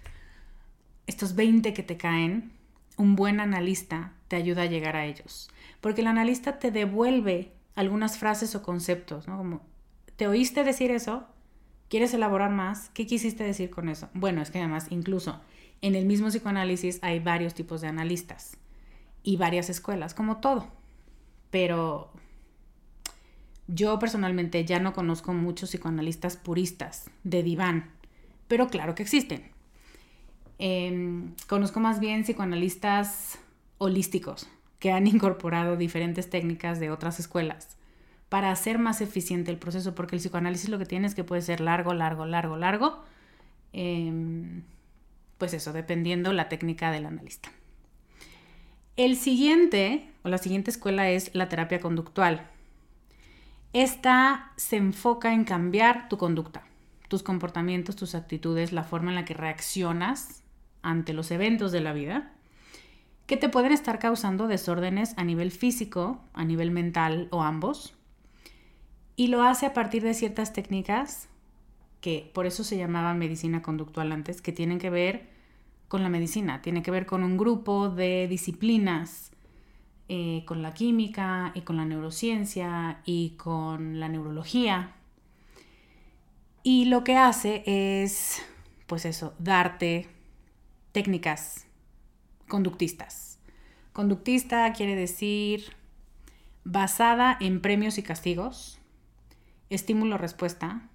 estos 1.08 1.34
20 1.36 1.74
que 1.74 1.82
te 1.82 1.98
caen, 1.98 2.52
un 2.98 3.16
buen 3.16 3.40
analista 3.40 4.14
te 4.28 4.36
ayuda 4.36 4.64
a 4.64 4.68
llegar 4.68 4.98
a 4.98 5.06
ellos. 5.06 5.50
Porque 5.82 6.02
el 6.02 6.08
analista 6.08 6.60
te 6.60 6.72
devuelve 6.72 7.54
algunas 7.74 8.18
frases 8.18 8.54
o 8.54 8.64
conceptos, 8.64 9.28
¿no? 9.28 9.38
Como, 9.38 9.62
¿te 10.18 10.28
oíste 10.28 10.64
decir 10.64 10.92
eso? 10.92 11.26
¿Quieres 11.90 12.14
elaborar 12.14 12.52
más? 12.52 12.90
¿Qué 12.94 13.08
quisiste 13.08 13.44
decir 13.44 13.70
con 13.70 13.88
eso? 13.88 14.10
Bueno, 14.14 14.42
es 14.42 14.52
que 14.52 14.60
además 14.60 14.88
incluso 14.90 15.40
en 15.82 15.96
el 15.96 16.06
mismo 16.06 16.28
psicoanálisis 16.28 17.00
hay 17.02 17.20
varios 17.20 17.54
tipos 17.54 17.82
de 17.82 17.88
analistas 17.88 18.58
y 19.24 19.38
varias 19.38 19.70
escuelas, 19.70 20.14
como 20.14 20.38
todo. 20.38 20.68
Pero 21.50 22.12
yo 23.68 23.98
personalmente 24.00 24.66
ya 24.66 24.80
no 24.80 24.94
conozco 24.94 25.34
muchos 25.34 25.70
psicoanalistas 25.70 26.38
puristas 26.38 27.10
de 27.24 27.44
diván, 27.44 27.90
pero 28.48 28.68
claro 28.68 28.96
que 28.96 29.04
existen. 29.04 29.52
Em, 30.60 31.34
conozco 31.48 31.80
más 31.80 32.00
bien 32.00 32.24
psicoanalistas 32.24 33.40
holísticos 33.78 34.48
que 34.80 34.92
han 34.92 35.08
incorporado 35.08 35.78
diferentes 35.78 36.30
técnicas 36.30 36.80
de 36.80 36.92
otras 36.92 37.20
escuelas 37.20 37.78
para 38.30 38.52
hacer 38.52 38.80
más 38.80 39.02
eficiente 39.02 39.52
el 39.52 39.58
proceso, 39.58 39.94
porque 39.94 40.16
el 40.16 40.22
psicoanálisis 40.22 40.70
lo 40.70 40.80
que 40.80 40.86
tiene 40.86 41.08
es 41.08 41.16
que 41.16 41.24
puede 41.24 41.42
ser 41.42 41.62
largo, 41.62 41.94
largo, 41.94 42.26
largo, 42.26 42.58
largo. 42.58 43.04
Em, 43.74 44.64
pues 45.38 45.54
eso, 45.54 45.72
dependiendo 45.74 46.34
la 46.34 46.50
técnica 46.50 46.92
del 46.92 47.06
analista. 47.06 47.52
El 48.96 49.18
siguiente, 49.18 50.10
o 50.24 50.30
la 50.30 50.38
siguiente 50.38 50.72
escuela 50.72 51.10
es 51.10 51.34
la 51.34 51.50
terapia 51.50 51.80
conductual 51.80 52.50
esta 53.74 54.52
se 54.56 54.78
enfoca 54.78 55.34
en 55.34 55.44
cambiar 55.44 56.08
tu 56.08 56.18
conducta, 56.18 56.64
tus 57.08 57.24
comportamientos, 57.24 57.96
tus 57.96 58.16
actitudes, 58.16 58.72
la 58.72 58.84
forma 58.84 59.10
en 59.10 59.16
la 59.16 59.26
que 59.26 59.34
reaccionas 59.34 60.44
ante 60.84 61.14
los 61.14 61.32
eventos 61.32 61.72
de 61.72 61.82
la 61.82 61.94
vida 61.94 62.34
que 63.26 63.38
te 63.38 63.50
pueden 63.50 63.72
estar 63.72 64.00
causando 64.00 64.48
desórdenes 64.48 65.14
a 65.18 65.24
nivel 65.24 65.52
físico, 65.52 66.20
a 66.34 66.44
nivel 66.44 66.72
mental 66.72 67.28
o 67.32 67.42
ambos. 67.42 67.96
Y 69.16 69.28
lo 69.28 69.44
hace 69.44 69.66
a 69.66 69.74
partir 69.74 70.04
de 70.04 70.14
ciertas 70.14 70.54
técnicas 70.54 71.30
que 72.02 72.30
por 72.34 72.46
eso 72.46 72.64
se 72.64 72.78
llamaba 72.78 73.14
medicina 73.14 73.62
conductual 73.62 74.12
antes, 74.12 74.42
que 74.42 74.52
tienen 74.52 74.78
que 74.78 74.90
ver 74.90 75.30
con 75.88 76.04
la 76.04 76.10
medicina, 76.10 76.62
tiene 76.62 76.84
que 76.84 76.92
ver 76.92 77.06
con 77.06 77.24
un 77.24 77.38
grupo 77.38 77.90
de 77.90 78.28
disciplinas 78.28 79.32
eh, 80.16 80.44
con 80.46 80.62
la 80.62 80.76
química 80.76 81.52
y 81.56 81.62
con 81.62 81.76
la 81.76 81.86
neurociencia 81.86 83.02
y 83.04 83.32
con 83.32 84.00
la 84.00 84.10
neurología. 84.10 84.92
Y 86.62 86.86
lo 86.86 87.04
que 87.04 87.18
hace 87.18 87.64
es, 87.66 88.40
pues 88.86 89.06
eso, 89.06 89.34
darte 89.40 90.08
técnicas 90.92 91.66
conductistas. 92.48 93.40
Conductista 93.92 94.72
quiere 94.74 94.96
decir 94.96 95.76
basada 96.64 97.36
en 97.40 97.60
premios 97.60 97.98
y 97.98 98.04
castigos, 98.04 98.78
estímulo-respuesta. 99.72 100.90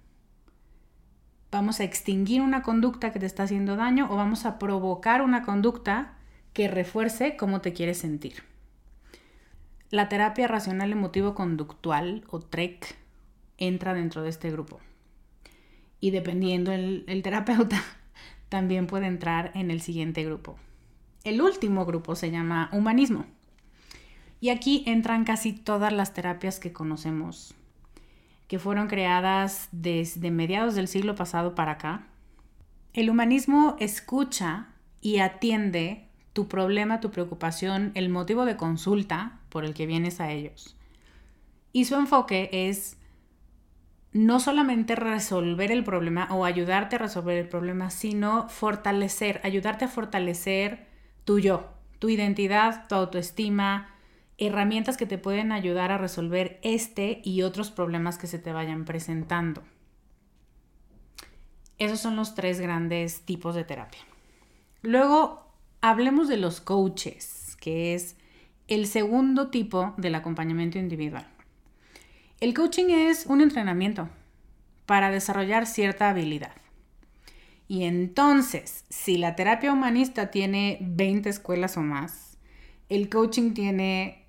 Vamos 1.51 1.81
a 1.81 1.83
extinguir 1.83 2.41
una 2.41 2.61
conducta 2.61 3.11
que 3.11 3.19
te 3.19 3.25
está 3.25 3.43
haciendo 3.43 3.75
daño 3.75 4.07
o 4.09 4.15
vamos 4.15 4.45
a 4.45 4.57
provocar 4.59 5.21
una 5.21 5.43
conducta 5.43 6.13
que 6.53 6.69
refuerce 6.69 7.35
cómo 7.35 7.59
te 7.59 7.73
quieres 7.73 7.97
sentir. 7.97 8.47
La 9.91 10.07
terapia 10.07 10.47
racional 10.47 10.91
emotivo-conductual 10.91 12.23
o 12.29 12.39
TREC 12.39 12.95
entra 13.57 13.95
dentro 13.95 14.21
de 14.21 14.29
este 14.29 14.51
grupo. 14.51 14.79
Y 15.99 16.11
dependiendo 16.11 16.71
el, 16.71 17.21
terapeuta, 17.23 17.81
también 18.49 18.85
puede 18.85 19.07
entrar 19.07 19.51
en 19.55 19.71
el 19.71 19.81
siguiente 19.81 20.23
grupo. 20.23 20.57
El 21.23 21.41
último 21.41 21.87
grupo 21.87 22.15
se 22.15 22.29
llama 22.29 22.69
humanismo. 22.71 23.25
Y 24.39 24.49
aquí 24.49 24.83
entran 24.85 25.23
casi 25.23 25.53
todas 25.53 25.91
las 25.91 26.13
terapias 26.13 26.59
que 26.59 26.71
conocemos, 26.71 27.55
que 28.47 28.59
fueron 28.59 28.87
creadas 28.87 29.69
desde 29.71 30.29
mediados 30.29 30.75
del 30.75 30.87
siglo 30.87 31.15
pasado 31.15 31.55
para 31.55 31.73
acá. 31.73 32.05
El 32.93 33.09
humanismo 33.09 33.75
escucha 33.79 34.67
y 35.01 35.17
atiende 35.17 36.05
tu 36.33 36.47
problema, 36.47 36.99
tu 36.99 37.09
preocupación, 37.09 37.91
el 37.95 38.09
motivo 38.09 38.45
de 38.45 38.55
consulta 38.55 39.38
por 39.49 39.65
el 39.65 39.73
que 39.73 39.85
vienes 39.85 40.19
a 40.19 40.31
ellos. 40.31 40.77
Y 41.71 41.85
su 41.85 41.95
enfoque 41.95 42.49
es 42.51 42.97
no 44.11 44.39
solamente 44.39 44.95
resolver 44.95 45.71
el 45.71 45.83
problema 45.83 46.27
o 46.31 46.45
ayudarte 46.45 46.95
a 46.95 46.99
resolver 46.99 47.37
el 47.37 47.47
problema, 47.47 47.89
sino 47.89 48.49
fortalecer, 48.49 49.39
ayudarte 49.43 49.85
a 49.85 49.89
fortalecer 49.89 50.87
tu 51.25 51.39
yo, 51.39 51.69
tu 51.99 52.09
identidad, 52.09 52.87
tu 52.87 52.95
autoestima 52.95 53.93
herramientas 54.39 54.97
que 54.97 55.05
te 55.05 55.17
pueden 55.17 55.51
ayudar 55.51 55.91
a 55.91 55.97
resolver 55.97 56.59
este 56.63 57.21
y 57.23 57.41
otros 57.41 57.71
problemas 57.71 58.17
que 58.17 58.27
se 58.27 58.39
te 58.39 58.53
vayan 58.53 58.85
presentando. 58.85 59.63
Esos 61.77 61.99
son 61.99 62.15
los 62.15 62.35
tres 62.35 62.59
grandes 62.59 63.21
tipos 63.21 63.55
de 63.55 63.63
terapia. 63.63 64.01
Luego, 64.81 65.45
hablemos 65.81 66.27
de 66.27 66.37
los 66.37 66.61
coaches, 66.61 67.57
que 67.59 67.93
es 67.93 68.15
el 68.69 68.87
segundo 68.87 69.49
tipo 69.49 69.93
del 69.97 70.15
acompañamiento 70.15 70.77
individual. 70.77 71.27
El 72.39 72.53
coaching 72.53 72.89
es 72.89 73.25
un 73.25 73.41
entrenamiento 73.41 74.07
para 74.85 75.11
desarrollar 75.11 75.65
cierta 75.65 76.09
habilidad. 76.09 76.53
Y 77.67 77.83
entonces, 77.83 78.85
si 78.89 79.17
la 79.17 79.35
terapia 79.35 79.73
humanista 79.73 80.31
tiene 80.31 80.77
20 80.81 81.29
escuelas 81.29 81.77
o 81.77 81.81
más, 81.81 82.37
el 82.87 83.09
coaching 83.09 83.53
tiene 83.53 84.25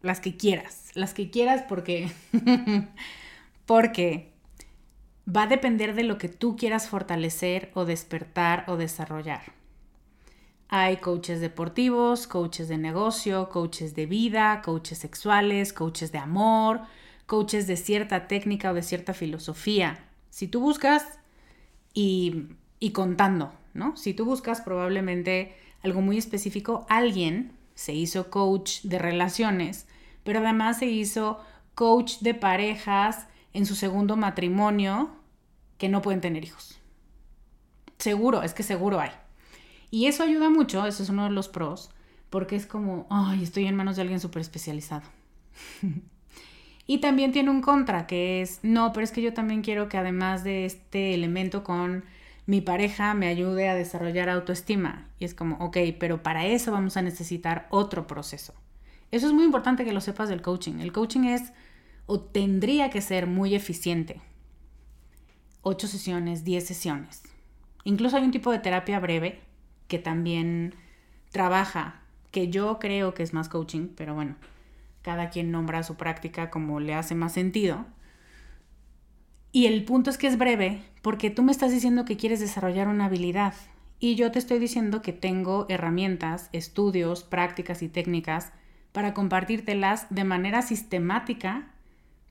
las 0.00 0.20
que 0.20 0.36
quieras, 0.36 0.90
las 0.94 1.14
que 1.14 1.30
quieras 1.30 1.62
porque 1.68 2.10
porque 3.66 4.32
va 5.28 5.44
a 5.44 5.46
depender 5.46 5.94
de 5.94 6.04
lo 6.04 6.18
que 6.18 6.28
tú 6.28 6.56
quieras 6.56 6.88
fortalecer 6.88 7.70
o 7.74 7.84
despertar 7.84 8.64
o 8.68 8.76
desarrollar. 8.76 9.42
Hay 10.68 10.96
coaches 10.96 11.40
deportivos, 11.40 12.26
coaches 12.26 12.68
de 12.68 12.78
negocio, 12.78 13.48
coaches 13.48 13.94
de 13.94 14.06
vida, 14.06 14.62
coaches 14.64 14.98
sexuales, 14.98 15.72
coaches 15.72 16.10
de 16.10 16.18
amor, 16.18 16.80
coaches 17.26 17.66
de 17.66 17.76
cierta 17.76 18.26
técnica 18.26 18.70
o 18.70 18.74
de 18.74 18.82
cierta 18.82 19.14
filosofía. 19.14 20.04
Si 20.30 20.48
tú 20.48 20.60
buscas 20.60 21.18
y, 21.92 22.48
y 22.80 22.90
contando, 22.90 23.52
¿no? 23.72 23.96
Si 23.96 24.14
tú 24.14 24.24
buscas 24.24 24.60
probablemente 24.60 25.54
algo 25.82 26.00
muy 26.00 26.18
específico, 26.18 26.86
alguien 26.88 27.52
se 27.74 27.92
hizo 27.92 28.30
coach 28.30 28.82
de 28.82 28.98
relaciones, 28.98 29.86
pero 30.22 30.40
además 30.40 30.78
se 30.78 30.86
hizo 30.86 31.40
coach 31.74 32.18
de 32.20 32.34
parejas 32.34 33.26
en 33.52 33.66
su 33.66 33.74
segundo 33.74 34.16
matrimonio 34.16 35.10
que 35.78 35.88
no 35.88 36.02
pueden 36.02 36.20
tener 36.20 36.44
hijos. 36.44 36.78
Seguro, 37.98 38.42
es 38.42 38.54
que 38.54 38.62
seguro 38.62 39.00
hay. 39.00 39.10
Y 39.94 40.08
eso 40.08 40.24
ayuda 40.24 40.50
mucho, 40.50 40.84
eso 40.86 41.04
es 41.04 41.08
uno 41.08 41.22
de 41.22 41.30
los 41.30 41.46
pros, 41.46 41.88
porque 42.28 42.56
es 42.56 42.66
como, 42.66 43.06
ay, 43.10 43.44
estoy 43.44 43.66
en 43.66 43.76
manos 43.76 43.94
de 43.94 44.02
alguien 44.02 44.18
súper 44.18 44.40
especializado. 44.40 45.04
y 46.88 46.98
también 46.98 47.30
tiene 47.30 47.50
un 47.50 47.60
contra, 47.60 48.08
que 48.08 48.42
es, 48.42 48.58
no, 48.64 48.92
pero 48.92 49.04
es 49.04 49.12
que 49.12 49.22
yo 49.22 49.32
también 49.34 49.62
quiero 49.62 49.88
que 49.88 49.96
además 49.96 50.42
de 50.42 50.64
este 50.64 51.14
elemento 51.14 51.62
con 51.62 52.04
mi 52.44 52.60
pareja 52.60 53.14
me 53.14 53.28
ayude 53.28 53.68
a 53.68 53.76
desarrollar 53.76 54.28
autoestima. 54.28 55.06
Y 55.20 55.26
es 55.26 55.32
como, 55.32 55.64
ok, 55.64 55.76
pero 56.00 56.24
para 56.24 56.44
eso 56.44 56.72
vamos 56.72 56.96
a 56.96 57.02
necesitar 57.02 57.68
otro 57.70 58.08
proceso. 58.08 58.52
Eso 59.12 59.28
es 59.28 59.32
muy 59.32 59.44
importante 59.44 59.84
que 59.84 59.92
lo 59.92 60.00
sepas 60.00 60.28
del 60.28 60.42
coaching. 60.42 60.80
El 60.80 60.90
coaching 60.90 61.22
es 61.22 61.52
o 62.06 62.18
tendría 62.18 62.90
que 62.90 63.00
ser 63.00 63.28
muy 63.28 63.54
eficiente. 63.54 64.20
Ocho 65.62 65.86
sesiones, 65.86 66.42
diez 66.42 66.66
sesiones. 66.66 67.22
Incluso 67.84 68.16
hay 68.16 68.24
un 68.24 68.32
tipo 68.32 68.50
de 68.50 68.58
terapia 68.58 68.98
breve 68.98 69.53
que 69.94 70.00
también 70.00 70.74
trabaja, 71.30 72.00
que 72.32 72.48
yo 72.48 72.80
creo 72.80 73.14
que 73.14 73.22
es 73.22 73.32
más 73.32 73.48
coaching, 73.48 73.90
pero 73.94 74.12
bueno, 74.12 74.34
cada 75.02 75.30
quien 75.30 75.52
nombra 75.52 75.84
su 75.84 75.94
práctica 75.94 76.50
como 76.50 76.80
le 76.80 76.94
hace 76.94 77.14
más 77.14 77.32
sentido. 77.32 77.86
Y 79.52 79.66
el 79.66 79.84
punto 79.84 80.10
es 80.10 80.18
que 80.18 80.26
es 80.26 80.36
breve 80.36 80.82
porque 81.00 81.30
tú 81.30 81.44
me 81.44 81.52
estás 81.52 81.70
diciendo 81.70 82.04
que 82.04 82.16
quieres 82.16 82.40
desarrollar 82.40 82.88
una 82.88 83.04
habilidad 83.04 83.54
y 84.00 84.16
yo 84.16 84.32
te 84.32 84.40
estoy 84.40 84.58
diciendo 84.58 85.00
que 85.00 85.12
tengo 85.12 85.66
herramientas, 85.68 86.48
estudios, 86.52 87.22
prácticas 87.22 87.80
y 87.80 87.88
técnicas 87.88 88.50
para 88.90 89.14
compartírtelas 89.14 90.08
de 90.10 90.24
manera 90.24 90.62
sistemática 90.62 91.68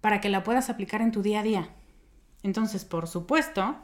para 0.02 0.20
que 0.20 0.28
la 0.28 0.44
puedas 0.44 0.70
aplicar 0.70 1.02
en 1.02 1.14
tu 1.14 1.22
día 1.22 1.40
a 1.40 1.44
día. 1.44 1.70
Entonces, 2.44 2.84
por 2.84 3.08
supuesto 3.08 3.78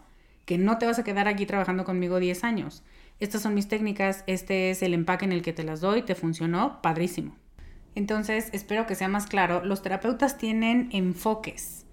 que 0.46 0.58
no 0.58 0.80
te 0.80 0.86
vas 0.86 1.00
a 1.00 1.06
quedar 1.06 1.30
aquí 1.30 1.46
trabajando 1.46 1.86
conmigo 1.86 2.20
10 2.20 2.44
años. 2.44 2.84
Estas 3.20 3.42
son 3.42 3.54
mis 3.54 3.68
técnicas, 3.68 4.24
este 4.28 4.72
es 4.72 4.82
el 4.82 4.94
empaque 4.94 5.26
en 5.26 5.34
el 5.34 5.42
que 5.42 5.54
te 5.54 5.64
las 5.64 5.82
doy, 5.82 6.04
te 6.04 6.16
funcionó, 6.16 6.82
padrísimo. 6.82 7.36
Entonces, 7.96 8.50
espero 8.54 8.86
que 8.86 8.96
sea 8.96 9.10
más 9.10 9.28
claro, 9.28 9.64
los 9.66 9.82
terapeutas 9.82 10.38
tienen 10.38 10.90
enfoques 10.94 11.86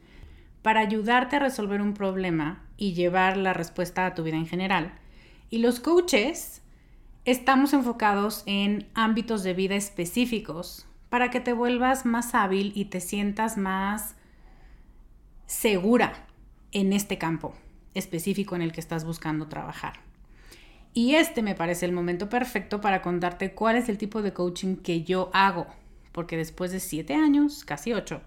para 0.63 0.81
ayudarte 0.81 1.37
a 1.37 1.41
resolver 1.41 1.81
un 1.81 1.95
problema 1.95 2.65
y 2.77 2.95
llevar 2.95 3.37
la 3.37 3.53
respuesta 3.53 4.07
a 4.07 4.15
tu 4.15 4.23
vida 4.23 4.37
en 4.37 4.47
general. 4.47 4.95
Y 5.51 5.59
los 5.59 5.81
coaches 5.81 6.63
estamos 7.25 7.73
enfocados 7.73 8.45
en 8.47 8.89
ámbitos 8.95 9.43
de 9.43 9.55
vida 9.55 9.75
específicos 9.75 10.87
para 11.09 11.31
que 11.31 11.41
te 11.41 11.53
vuelvas 11.53 12.07
más 12.07 12.35
hábil 12.35 12.73
y 12.75 12.87
te 12.87 13.01
sientas 13.01 13.57
más 13.57 14.17
segura 15.47 16.27
en 16.73 16.93
este 16.93 17.19
campo 17.19 17.55
específico 17.95 18.55
en 18.55 18.63
el 18.63 18.73
que 18.73 18.81
estás 18.81 19.05
buscando 19.05 19.49
trabajar. 19.49 19.95
Y 20.97 21.17
este 21.17 21.43
me 21.43 21.55
parece 21.55 21.85
el 21.85 21.93
momento 21.93 22.31
perfecto 22.31 22.81
para 22.81 23.03
contarte 23.03 23.53
cuál 23.53 23.77
es 23.77 23.91
el 23.91 23.99
tipo 23.99 24.23
de 24.23 24.33
coaching 24.33 24.77
que 24.77 25.03
yo 25.03 25.29
hago, 25.35 25.67
porque 26.11 26.39
después 26.39 26.73
de 26.73 26.81
siete 26.81 27.13
años, 27.13 27.67
casi 27.67 27.93
ocho, 27.93 28.23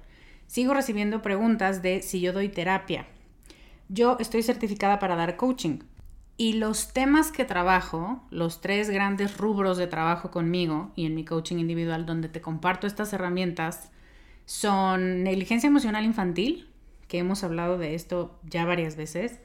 sigo 0.46 0.76
recibiendo 0.76 1.24
preguntas 1.24 1.82
de 1.82 2.04
si 2.04 2.22
yo 2.22 2.32
doy 2.32 2.48
terapia. 2.48 3.08
Yo 3.88 4.18
estoy 4.20 4.44
certificada 4.44 5.00
para 5.00 5.16
dar 5.16 5.36
coaching 5.36 5.80
y 6.38 6.54
los 6.54 6.94
temas 6.94 7.32
que 7.32 7.44
trabajo, 7.44 8.22
los 8.30 8.62
tres 8.62 8.92
grandes 8.92 9.36
rubros 9.36 9.78
de 9.78 9.88
trabajo 9.88 10.30
conmigo 10.30 10.92
y 10.96 11.08
en 11.08 11.16
mi 11.16 11.26
coaching 11.26 11.58
individual 11.58 12.06
donde 12.06 12.30
te 12.30 12.40
comparto 12.40 12.86
estas 12.86 13.12
herramientas, 13.14 13.90
son 14.46 15.24
negligencia 15.24 15.70
emocional 15.70 16.06
infantil, 16.06 16.70
que 17.08 17.18
hemos 17.18 17.44
hablado 17.44 17.80
de 17.80 17.96
esto 17.96 18.40
ya 18.44 18.64
varias 18.66 18.96
veces. 18.96 19.40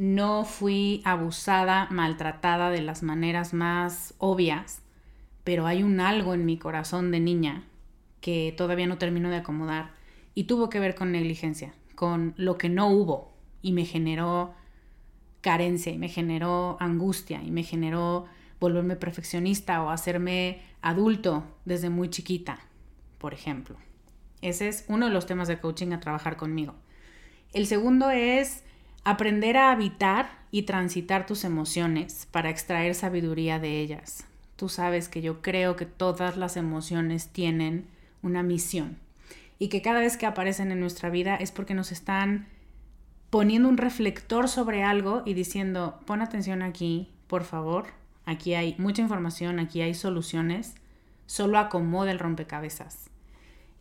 No 0.00 0.46
fui 0.46 1.02
abusada, 1.04 1.86
maltratada 1.90 2.70
de 2.70 2.80
las 2.80 3.02
maneras 3.02 3.52
más 3.52 4.14
obvias, 4.16 4.80
pero 5.44 5.66
hay 5.66 5.82
un 5.82 6.00
algo 6.00 6.32
en 6.32 6.46
mi 6.46 6.56
corazón 6.56 7.10
de 7.10 7.20
niña 7.20 7.64
que 8.22 8.54
todavía 8.56 8.86
no 8.86 8.96
termino 8.96 9.28
de 9.28 9.36
acomodar 9.36 9.90
y 10.34 10.44
tuvo 10.44 10.70
que 10.70 10.80
ver 10.80 10.94
con 10.94 11.12
negligencia, 11.12 11.74
con 11.96 12.32
lo 12.38 12.56
que 12.56 12.70
no 12.70 12.88
hubo 12.88 13.34
y 13.60 13.72
me 13.72 13.84
generó 13.84 14.54
carencia 15.42 15.92
y 15.92 15.98
me 15.98 16.08
generó 16.08 16.78
angustia 16.80 17.42
y 17.42 17.50
me 17.50 17.62
generó 17.62 18.24
volverme 18.58 18.96
perfeccionista 18.96 19.82
o 19.82 19.90
hacerme 19.90 20.62
adulto 20.80 21.44
desde 21.66 21.90
muy 21.90 22.08
chiquita, 22.08 22.58
por 23.18 23.34
ejemplo. 23.34 23.76
Ese 24.40 24.68
es 24.68 24.86
uno 24.88 25.08
de 25.08 25.12
los 25.12 25.26
temas 25.26 25.46
de 25.46 25.58
coaching 25.58 25.92
a 25.92 26.00
trabajar 26.00 26.38
conmigo. 26.38 26.74
El 27.52 27.66
segundo 27.66 28.08
es 28.08 28.64
aprender 29.04 29.56
a 29.56 29.72
habitar 29.72 30.40
y 30.50 30.62
transitar 30.62 31.26
tus 31.26 31.44
emociones 31.44 32.26
para 32.30 32.50
extraer 32.50 32.94
sabiduría 32.94 33.58
de 33.58 33.80
ellas. 33.80 34.26
Tú 34.56 34.68
sabes 34.68 35.08
que 35.08 35.22
yo 35.22 35.40
creo 35.42 35.76
que 35.76 35.86
todas 35.86 36.36
las 36.36 36.56
emociones 36.56 37.28
tienen 37.28 37.86
una 38.22 38.42
misión 38.42 38.98
y 39.58 39.68
que 39.68 39.82
cada 39.82 40.00
vez 40.00 40.16
que 40.16 40.26
aparecen 40.26 40.72
en 40.72 40.80
nuestra 40.80 41.10
vida 41.10 41.36
es 41.36 41.52
porque 41.52 41.74
nos 41.74 41.92
están 41.92 42.46
poniendo 43.30 43.68
un 43.68 43.76
reflector 43.76 44.48
sobre 44.48 44.82
algo 44.82 45.22
y 45.24 45.34
diciendo, 45.34 46.00
pon 46.04 46.20
atención 46.20 46.62
aquí, 46.62 47.10
por 47.26 47.44
favor, 47.44 47.86
aquí 48.26 48.54
hay 48.54 48.74
mucha 48.78 49.02
información, 49.02 49.60
aquí 49.60 49.82
hay 49.82 49.94
soluciones, 49.94 50.74
solo 51.26 51.58
acomoda 51.58 52.10
el 52.10 52.18
rompecabezas. 52.18 53.08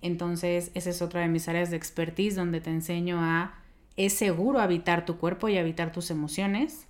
Entonces, 0.01 0.71
esa 0.75 0.91
es 0.91 1.01
otra 1.01 1.21
de 1.21 1.27
mis 1.27 1.47
áreas 1.49 1.71
de 1.71 1.77
expertise 1.77 2.35
donde 2.35 2.61
te 2.61 2.69
enseño 2.69 3.19
a, 3.19 3.58
es 3.99 4.13
seguro 4.13 4.61
habitar 4.61 5.03
tu 5.03 5.17
cuerpo 5.17 5.49
y 5.49 5.57
habitar 5.57 5.91
tus 5.91 6.09
emociones, 6.09 6.87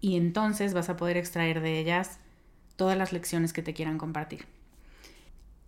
y 0.00 0.16
entonces 0.16 0.72
vas 0.72 0.88
a 0.88 0.96
poder 0.96 1.16
extraer 1.16 1.60
de 1.60 1.80
ellas 1.80 2.20
todas 2.76 2.96
las 2.96 3.12
lecciones 3.12 3.52
que 3.52 3.62
te 3.62 3.74
quieran 3.74 3.98
compartir. 3.98 4.46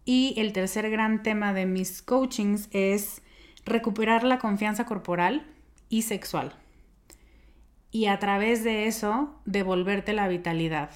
Y 0.04 0.34
el 0.36 0.52
tercer 0.52 0.88
gran 0.88 1.24
tema 1.24 1.52
de 1.52 1.66
mis 1.66 2.00
coachings 2.00 2.68
es 2.70 3.22
recuperar 3.64 4.22
la 4.22 4.38
confianza 4.38 4.86
corporal 4.86 5.44
y 5.88 6.02
sexual. 6.02 6.54
Y 7.90 8.06
a 8.06 8.20
través 8.20 8.62
de 8.62 8.86
eso 8.86 9.34
devolverte 9.46 10.12
la 10.12 10.28
vitalidad. 10.28 10.90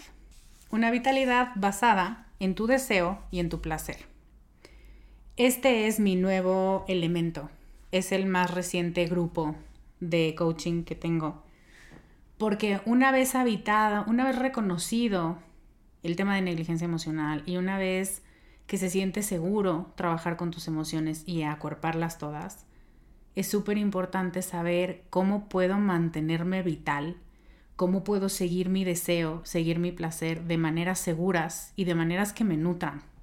Una 0.71 0.93
vitalidad 0.93 1.51
basada 1.57 2.29
en 2.39 2.55
tu 2.55 2.69
deseo 2.69 3.19
y 3.33 3.41
en 3.41 3.49
tu 3.49 3.61
placer. 3.61 4.07
Este 5.37 5.89
es 5.89 5.99
mi 5.99 6.15
nuevo 6.15 6.85
elemento. 6.87 7.51
Es 7.95 8.11
el 8.11 8.27
más 8.27 8.53
reciente 8.53 9.07
grupo 9.07 9.55
de 10.01 10.35
coaching 10.37 10.83
que 10.83 10.97
tengo. 10.97 11.45
Porque 12.39 12.81
una 12.87 13.13
vez 13.13 13.37
habitado, 13.37 14.05
una 14.09 14.25
vez 14.25 14.37
reconocido 14.37 15.39
el 16.03 16.17
tema 16.17 16.35
de 16.35 16.43
negligencia 16.43 16.87
emocional 16.87 17.45
y 17.47 17.57
una 17.57 17.79
vez 17.79 18.25
que 18.67 18.79
se 18.79 18.91
siente 18.91 19.23
seguro 19.23 19.93
trabajar 19.95 20.37
con 20.37 20.51
tus 20.51 20.67
emociones 20.67 21.23
y 21.25 21.43
acuerparlas 21.43 22.19
todas, 22.19 22.67
es 23.37 23.47
súper 23.47 23.79
importante 23.79 24.43
saber 24.43 25.05
cómo 25.09 25.49
puedo 25.49 25.79
mantenerme 25.79 26.65
vital, 26.65 27.19
cómo 27.77 28.03
puedo 28.03 28.29
seguir 28.29 28.71
mi 28.71 28.83
deseo, 28.83 29.41
seguir 29.45 29.79
mi 29.79 29.93
placer 29.93 30.43
de 30.43 30.59
maneras 30.59 30.99
seguras 30.99 31.73
y 31.77 31.85
de 31.85 31.95
maneras 31.95 32.33
que 32.33 32.43
me 32.43 32.57
nutran. 32.57 33.14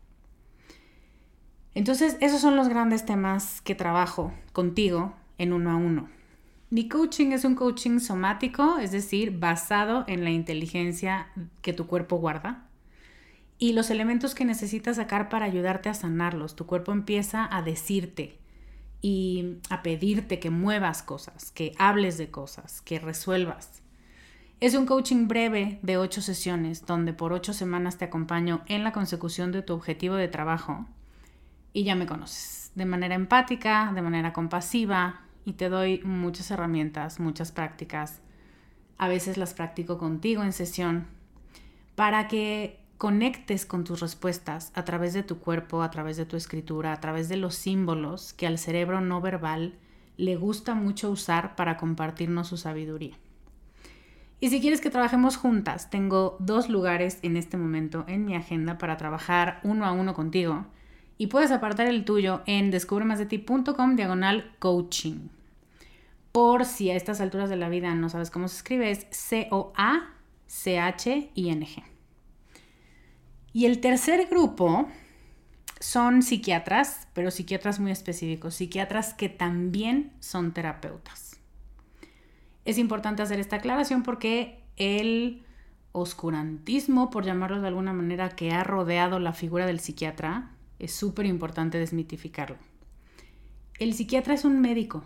Entonces, 1.74 2.17
esos 2.19 2.41
son 2.41 2.55
los 2.55 2.67
grandes 2.67 3.05
temas 3.05 3.61
que 3.61 3.76
trabajo 3.76 4.34
contigo 4.51 5.13
en 5.38 5.53
uno 5.53 5.72
a 5.72 5.76
uno. 5.76 6.09
Mi 6.69 6.88
coaching 6.88 7.32
es 7.32 7.43
un 7.43 7.55
coaching 7.55 7.99
somático, 7.99 8.78
es 8.78 8.91
decir, 8.91 9.38
basado 9.38 10.05
en 10.07 10.24
la 10.24 10.32
inteligencia 10.32 11.28
que 11.61 11.74
tu 11.74 11.88
cuerpo 11.88 12.17
guarda 12.17 12.67
y 13.57 13.74
los 13.74 13.91
elementos 13.91 14.34
que 14.34 14.43
necesitas 14.43 14.95
sacar 14.95 15.30
para 15.30 15.45
ayudarte 15.45 15.88
a 15.88 15.93
sanarlos. 15.93 16.55
Tu 16.55 16.65
cuerpo 16.65 16.91
empieza 16.93 17.47
a 17.55 17.61
decirte 17.61 18.39
y 19.01 19.57
a 19.69 19.84
pedirte 19.84 20.39
que 20.39 20.49
muevas 20.49 21.03
cosas, 21.03 21.51
que 21.51 21.74
hables 21.78 22.17
de 22.17 22.32
cosas, 22.32 22.82
que 22.82 22.99
resuelvas. 22.99 23.84
Es 24.61 24.74
un 24.74 24.86
coaching 24.86 25.28
breve 25.28 25.80
de 25.84 25.97
ocho 25.97 26.22
sesiones 26.22 26.86
donde 26.86 27.13
por 27.13 27.34
ocho 27.34 27.53
semanas 27.53 27.97
te 27.97 28.05
acompaño 28.05 28.61
en 28.65 28.84
la 28.84 28.91
consecución 28.91 29.51
de 29.51 29.61
tu 29.61 29.74
objetivo 29.74 30.15
de 30.15 30.28
trabajo 30.28 30.88
y 31.74 31.84
ya 31.84 31.95
me 31.95 32.05
conoces, 32.05 32.72
de 32.76 32.86
manera 32.86 33.15
empática, 33.15 33.91
de 33.93 34.01
manera 34.01 34.34
compasiva 34.34 35.22
y 35.45 35.53
te 35.53 35.69
doy 35.69 36.01
muchas 36.03 36.51
herramientas, 36.51 37.19
muchas 37.19 37.51
prácticas. 37.51 38.22
A 38.97 39.07
veces 39.07 39.38
las 39.38 39.53
practico 39.53 39.97
contigo 39.97 40.43
en 40.43 40.53
sesión 40.53 41.07
para 41.95 42.28
que 42.28 42.80
conectes 42.97 43.65
con 43.65 43.84
tus 43.84 43.99
respuestas 43.99 44.72
a 44.76 44.86
través 44.86 45.13
de 45.13 45.24
tu 45.24 45.39
cuerpo, 45.39 45.82
a 45.82 45.89
través 45.89 46.17
de 46.17 46.26
tu 46.26 46.38
escritura, 46.38 46.93
a 46.93 46.99
través 46.99 47.30
de 47.30 47.38
los 47.38 47.55
símbolos 47.55 48.34
que 48.34 48.45
al 48.45 48.59
cerebro 48.59 49.01
no 49.01 49.22
verbal 49.22 49.80
le 50.17 50.36
gusta 50.36 50.76
mucho 50.76 51.09
usar 51.09 51.55
para 51.55 51.78
compartirnos 51.78 52.47
su 52.47 52.57
sabiduría. 52.57 53.17
Y 54.39 54.49
si 54.49 54.61
quieres 54.61 54.82
que 54.82 54.89
trabajemos 54.89 55.38
juntas, 55.38 55.89
tengo 55.89 56.36
dos 56.39 56.69
lugares 56.69 57.19
en 57.22 57.38
este 57.38 57.57
momento 57.57 58.05
en 58.07 58.26
mi 58.26 58.36
agenda 58.36 58.78
para 58.78 58.97
trabajar 58.97 59.59
uno 59.63 59.86
a 59.86 59.91
uno 59.91 60.13
contigo 60.13 60.67
y 61.22 61.28
puedes 61.28 61.51
apartar 61.51 61.86
el 61.86 62.03
tuyo 62.03 62.41
en 62.47 62.72
descubremasdeti.com 62.72 63.95
diagonal 63.95 64.55
coaching. 64.57 65.28
Por 66.32 66.65
si 66.65 66.89
a 66.89 66.95
estas 66.95 67.22
alturas 67.22 67.47
de 67.47 67.57
la 67.57 67.69
vida 67.69 67.93
no 67.93 68.09
sabes 68.09 68.32
cómo 68.32 68.47
se 68.47 68.55
escribe, 68.55 68.89
es 68.89 69.05
C-O-A-C-H-I-N-G. 69.11 69.84
Y 73.53 73.65
el 73.67 73.82
tercer 73.82 74.30
grupo 74.32 74.88
son 75.80 76.24
psiquiatras, 76.24 77.07
pero 77.13 77.30
psiquiatras 77.30 77.80
muy 77.80 77.91
específicos, 77.91 78.55
psiquiatras 78.55 79.13
que 79.13 79.30
también 79.30 80.13
son 80.22 80.53
terapeutas. 80.53 81.39
Es 82.65 82.80
importante 82.80 83.22
hacer 83.22 83.39
esta 83.39 83.57
aclaración 83.57 84.01
porque 84.01 84.63
el 84.76 85.45
oscurantismo, 85.91 87.11
por 87.11 87.26
llamarlo 87.26 87.61
de 87.61 87.67
alguna 87.67 87.93
manera, 87.93 88.30
que 88.30 88.53
ha 88.53 88.63
rodeado 88.63 89.19
la 89.19 89.34
figura 89.34 89.67
del 89.67 89.80
psiquiatra, 89.80 90.55
es 90.82 90.91
súper 90.93 91.27
importante 91.27 91.77
desmitificarlo. 91.77 92.57
El 93.77 93.93
psiquiatra 93.93 94.34
es 94.34 94.45
un 94.45 94.59
médico, 94.59 95.03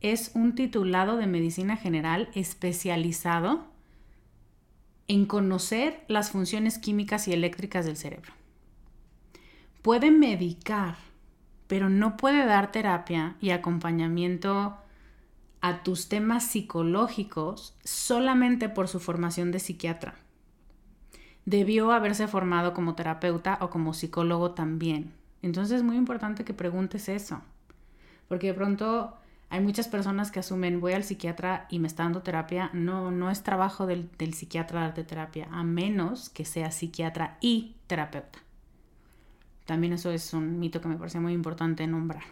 es 0.00 0.30
un 0.34 0.54
titulado 0.54 1.16
de 1.16 1.26
medicina 1.26 1.76
general 1.76 2.30
especializado 2.34 3.66
en 5.06 5.26
conocer 5.26 6.04
las 6.08 6.30
funciones 6.30 6.78
químicas 6.78 7.28
y 7.28 7.34
eléctricas 7.34 7.84
del 7.84 7.98
cerebro. 7.98 8.32
Puede 9.82 10.10
medicar, 10.10 10.96
pero 11.66 11.90
no 11.90 12.16
puede 12.16 12.46
dar 12.46 12.72
terapia 12.72 13.36
y 13.42 13.50
acompañamiento 13.50 14.78
a 15.60 15.82
tus 15.82 16.08
temas 16.08 16.46
psicológicos 16.46 17.76
solamente 17.84 18.70
por 18.70 18.88
su 18.88 19.00
formación 19.00 19.52
de 19.52 19.60
psiquiatra 19.60 20.23
debió 21.46 21.92
haberse 21.92 22.26
formado 22.26 22.74
como 22.74 22.94
terapeuta 22.94 23.58
o 23.60 23.70
como 23.70 23.94
psicólogo 23.94 24.52
también. 24.52 25.12
Entonces 25.42 25.76
es 25.76 25.82
muy 25.82 25.96
importante 25.96 26.44
que 26.44 26.54
preguntes 26.54 27.08
eso, 27.08 27.42
porque 28.28 28.48
de 28.48 28.54
pronto 28.54 29.14
hay 29.50 29.60
muchas 29.60 29.86
personas 29.88 30.30
que 30.30 30.40
asumen 30.40 30.80
voy 30.80 30.94
al 30.94 31.04
psiquiatra 31.04 31.66
y 31.70 31.78
me 31.78 31.86
está 31.86 32.02
dando 32.02 32.22
terapia. 32.22 32.70
No, 32.72 33.10
no 33.10 33.30
es 33.30 33.42
trabajo 33.42 33.86
del, 33.86 34.10
psiquiatra 34.34 34.80
darte 34.80 35.04
terapia, 35.04 35.46
a 35.52 35.62
menos 35.62 36.28
que 36.28 36.44
sea 36.44 36.72
psiquiatra 36.72 37.38
y 37.40 37.76
terapeuta. 37.86 38.40
También 39.64 39.92
eso 39.92 40.10
es 40.10 40.34
un 40.34 40.58
mito 40.58 40.80
que 40.80 40.88
me 40.88 40.96
parece 40.96 41.20
muy 41.20 41.32
importante 41.32 41.86
nombrar. 41.86 42.24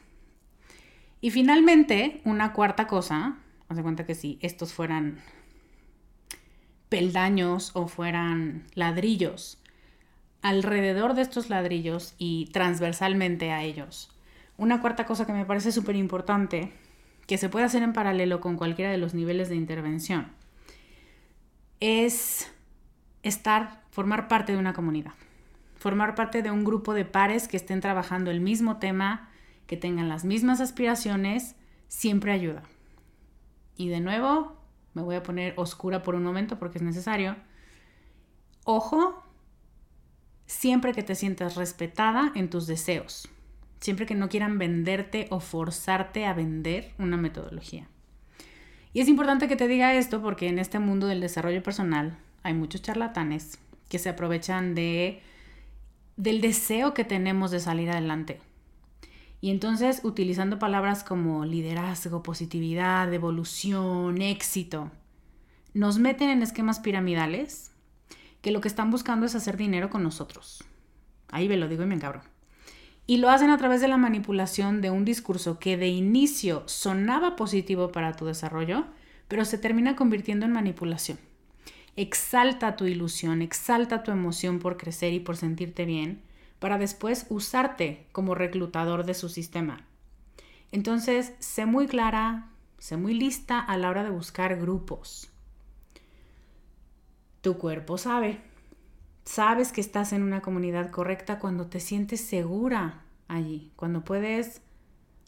Y 1.20 1.30
finalmente, 1.30 2.20
una 2.24 2.52
cuarta 2.52 2.88
cosa, 2.88 3.36
haz 3.68 3.76
de 3.76 3.82
cuenta 3.84 4.04
que 4.04 4.16
si 4.16 4.38
estos 4.42 4.72
fueran 4.72 5.18
peldaños 6.92 7.70
o 7.72 7.88
fueran 7.88 8.64
ladrillos. 8.74 9.58
Alrededor 10.42 11.14
de 11.14 11.22
estos 11.22 11.48
ladrillos 11.48 12.14
y 12.18 12.50
transversalmente 12.52 13.50
a 13.50 13.62
ellos. 13.62 14.10
Una 14.58 14.82
cuarta 14.82 15.06
cosa 15.06 15.24
que 15.24 15.32
me 15.32 15.46
parece 15.46 15.72
súper 15.72 15.96
importante, 15.96 16.70
que 17.26 17.38
se 17.38 17.48
puede 17.48 17.64
hacer 17.64 17.82
en 17.82 17.94
paralelo 17.94 18.42
con 18.42 18.58
cualquiera 18.58 18.90
de 18.90 18.98
los 18.98 19.14
niveles 19.14 19.48
de 19.48 19.56
intervención, 19.56 20.32
es 21.80 22.52
estar, 23.22 23.80
formar 23.90 24.28
parte 24.28 24.52
de 24.52 24.58
una 24.58 24.74
comunidad. 24.74 25.14
Formar 25.78 26.14
parte 26.14 26.42
de 26.42 26.50
un 26.50 26.62
grupo 26.62 26.92
de 26.92 27.06
pares 27.06 27.48
que 27.48 27.56
estén 27.56 27.80
trabajando 27.80 28.30
el 28.30 28.42
mismo 28.42 28.76
tema, 28.76 29.30
que 29.66 29.78
tengan 29.78 30.10
las 30.10 30.26
mismas 30.26 30.60
aspiraciones, 30.60 31.56
siempre 31.88 32.32
ayuda. 32.32 32.64
Y 33.78 33.88
de 33.88 34.00
nuevo, 34.00 34.61
me 34.94 35.02
voy 35.02 35.16
a 35.16 35.22
poner 35.22 35.54
oscura 35.56 36.02
por 36.02 36.14
un 36.14 36.22
momento 36.22 36.58
porque 36.58 36.78
es 36.78 36.84
necesario. 36.84 37.36
Ojo, 38.64 39.22
siempre 40.46 40.92
que 40.92 41.02
te 41.02 41.14
sientas 41.14 41.56
respetada 41.56 42.32
en 42.34 42.50
tus 42.50 42.66
deseos, 42.66 43.28
siempre 43.80 44.06
que 44.06 44.14
no 44.14 44.28
quieran 44.28 44.58
venderte 44.58 45.26
o 45.30 45.40
forzarte 45.40 46.26
a 46.26 46.34
vender 46.34 46.92
una 46.98 47.16
metodología. 47.16 47.88
Y 48.92 49.00
es 49.00 49.08
importante 49.08 49.48
que 49.48 49.56
te 49.56 49.68
diga 49.68 49.94
esto 49.94 50.20
porque 50.20 50.48
en 50.48 50.58
este 50.58 50.78
mundo 50.78 51.06
del 51.06 51.20
desarrollo 51.20 51.62
personal 51.62 52.18
hay 52.42 52.54
muchos 52.54 52.82
charlatanes 52.82 53.58
que 53.88 53.98
se 53.98 54.10
aprovechan 54.10 54.74
de 54.74 55.22
del 56.16 56.42
deseo 56.42 56.92
que 56.92 57.04
tenemos 57.04 57.50
de 57.50 57.60
salir 57.60 57.90
adelante 57.90 58.38
y 59.42 59.50
entonces, 59.50 60.02
utilizando 60.04 60.60
palabras 60.60 61.02
como 61.02 61.44
liderazgo, 61.44 62.22
positividad, 62.22 63.12
evolución, 63.12 64.22
éxito, 64.22 64.92
nos 65.74 65.98
meten 65.98 66.28
en 66.28 66.42
esquemas 66.42 66.78
piramidales 66.78 67.72
que 68.40 68.52
lo 68.52 68.60
que 68.60 68.68
están 68.68 68.92
buscando 68.92 69.26
es 69.26 69.34
hacer 69.34 69.56
dinero 69.56 69.90
con 69.90 70.04
nosotros. 70.04 70.62
Ahí 71.28 71.48
me 71.48 71.56
lo 71.56 71.66
digo 71.66 71.82
y 71.82 71.86
me 71.86 71.96
encabro. 71.96 72.22
Y 73.08 73.16
lo 73.16 73.30
hacen 73.30 73.50
a 73.50 73.58
través 73.58 73.80
de 73.80 73.88
la 73.88 73.96
manipulación 73.96 74.80
de 74.80 74.90
un 74.90 75.04
discurso 75.04 75.58
que 75.58 75.76
de 75.76 75.88
inicio 75.88 76.62
sonaba 76.66 77.34
positivo 77.34 77.90
para 77.90 78.12
tu 78.12 78.26
desarrollo, 78.26 78.84
pero 79.26 79.44
se 79.44 79.58
termina 79.58 79.96
convirtiendo 79.96 80.46
en 80.46 80.52
manipulación. 80.52 81.18
Exalta 81.96 82.76
tu 82.76 82.86
ilusión, 82.86 83.42
exalta 83.42 84.04
tu 84.04 84.12
emoción 84.12 84.60
por 84.60 84.76
crecer 84.76 85.12
y 85.12 85.18
por 85.18 85.36
sentirte 85.36 85.84
bien, 85.84 86.22
para 86.62 86.78
después 86.78 87.26
usarte 87.28 88.06
como 88.12 88.36
reclutador 88.36 89.04
de 89.04 89.14
su 89.14 89.28
sistema. 89.28 89.84
Entonces, 90.70 91.32
sé 91.40 91.66
muy 91.66 91.88
clara, 91.88 92.50
sé 92.78 92.96
muy 92.96 93.14
lista 93.14 93.58
a 93.58 93.76
la 93.76 93.90
hora 93.90 94.04
de 94.04 94.10
buscar 94.10 94.56
grupos. 94.60 95.28
Tu 97.40 97.58
cuerpo 97.58 97.98
sabe. 97.98 98.38
Sabes 99.24 99.72
que 99.72 99.80
estás 99.80 100.12
en 100.12 100.22
una 100.22 100.40
comunidad 100.40 100.92
correcta 100.92 101.40
cuando 101.40 101.66
te 101.66 101.80
sientes 101.80 102.20
segura 102.20 103.02
allí, 103.26 103.72
cuando 103.74 104.04
puedes 104.04 104.62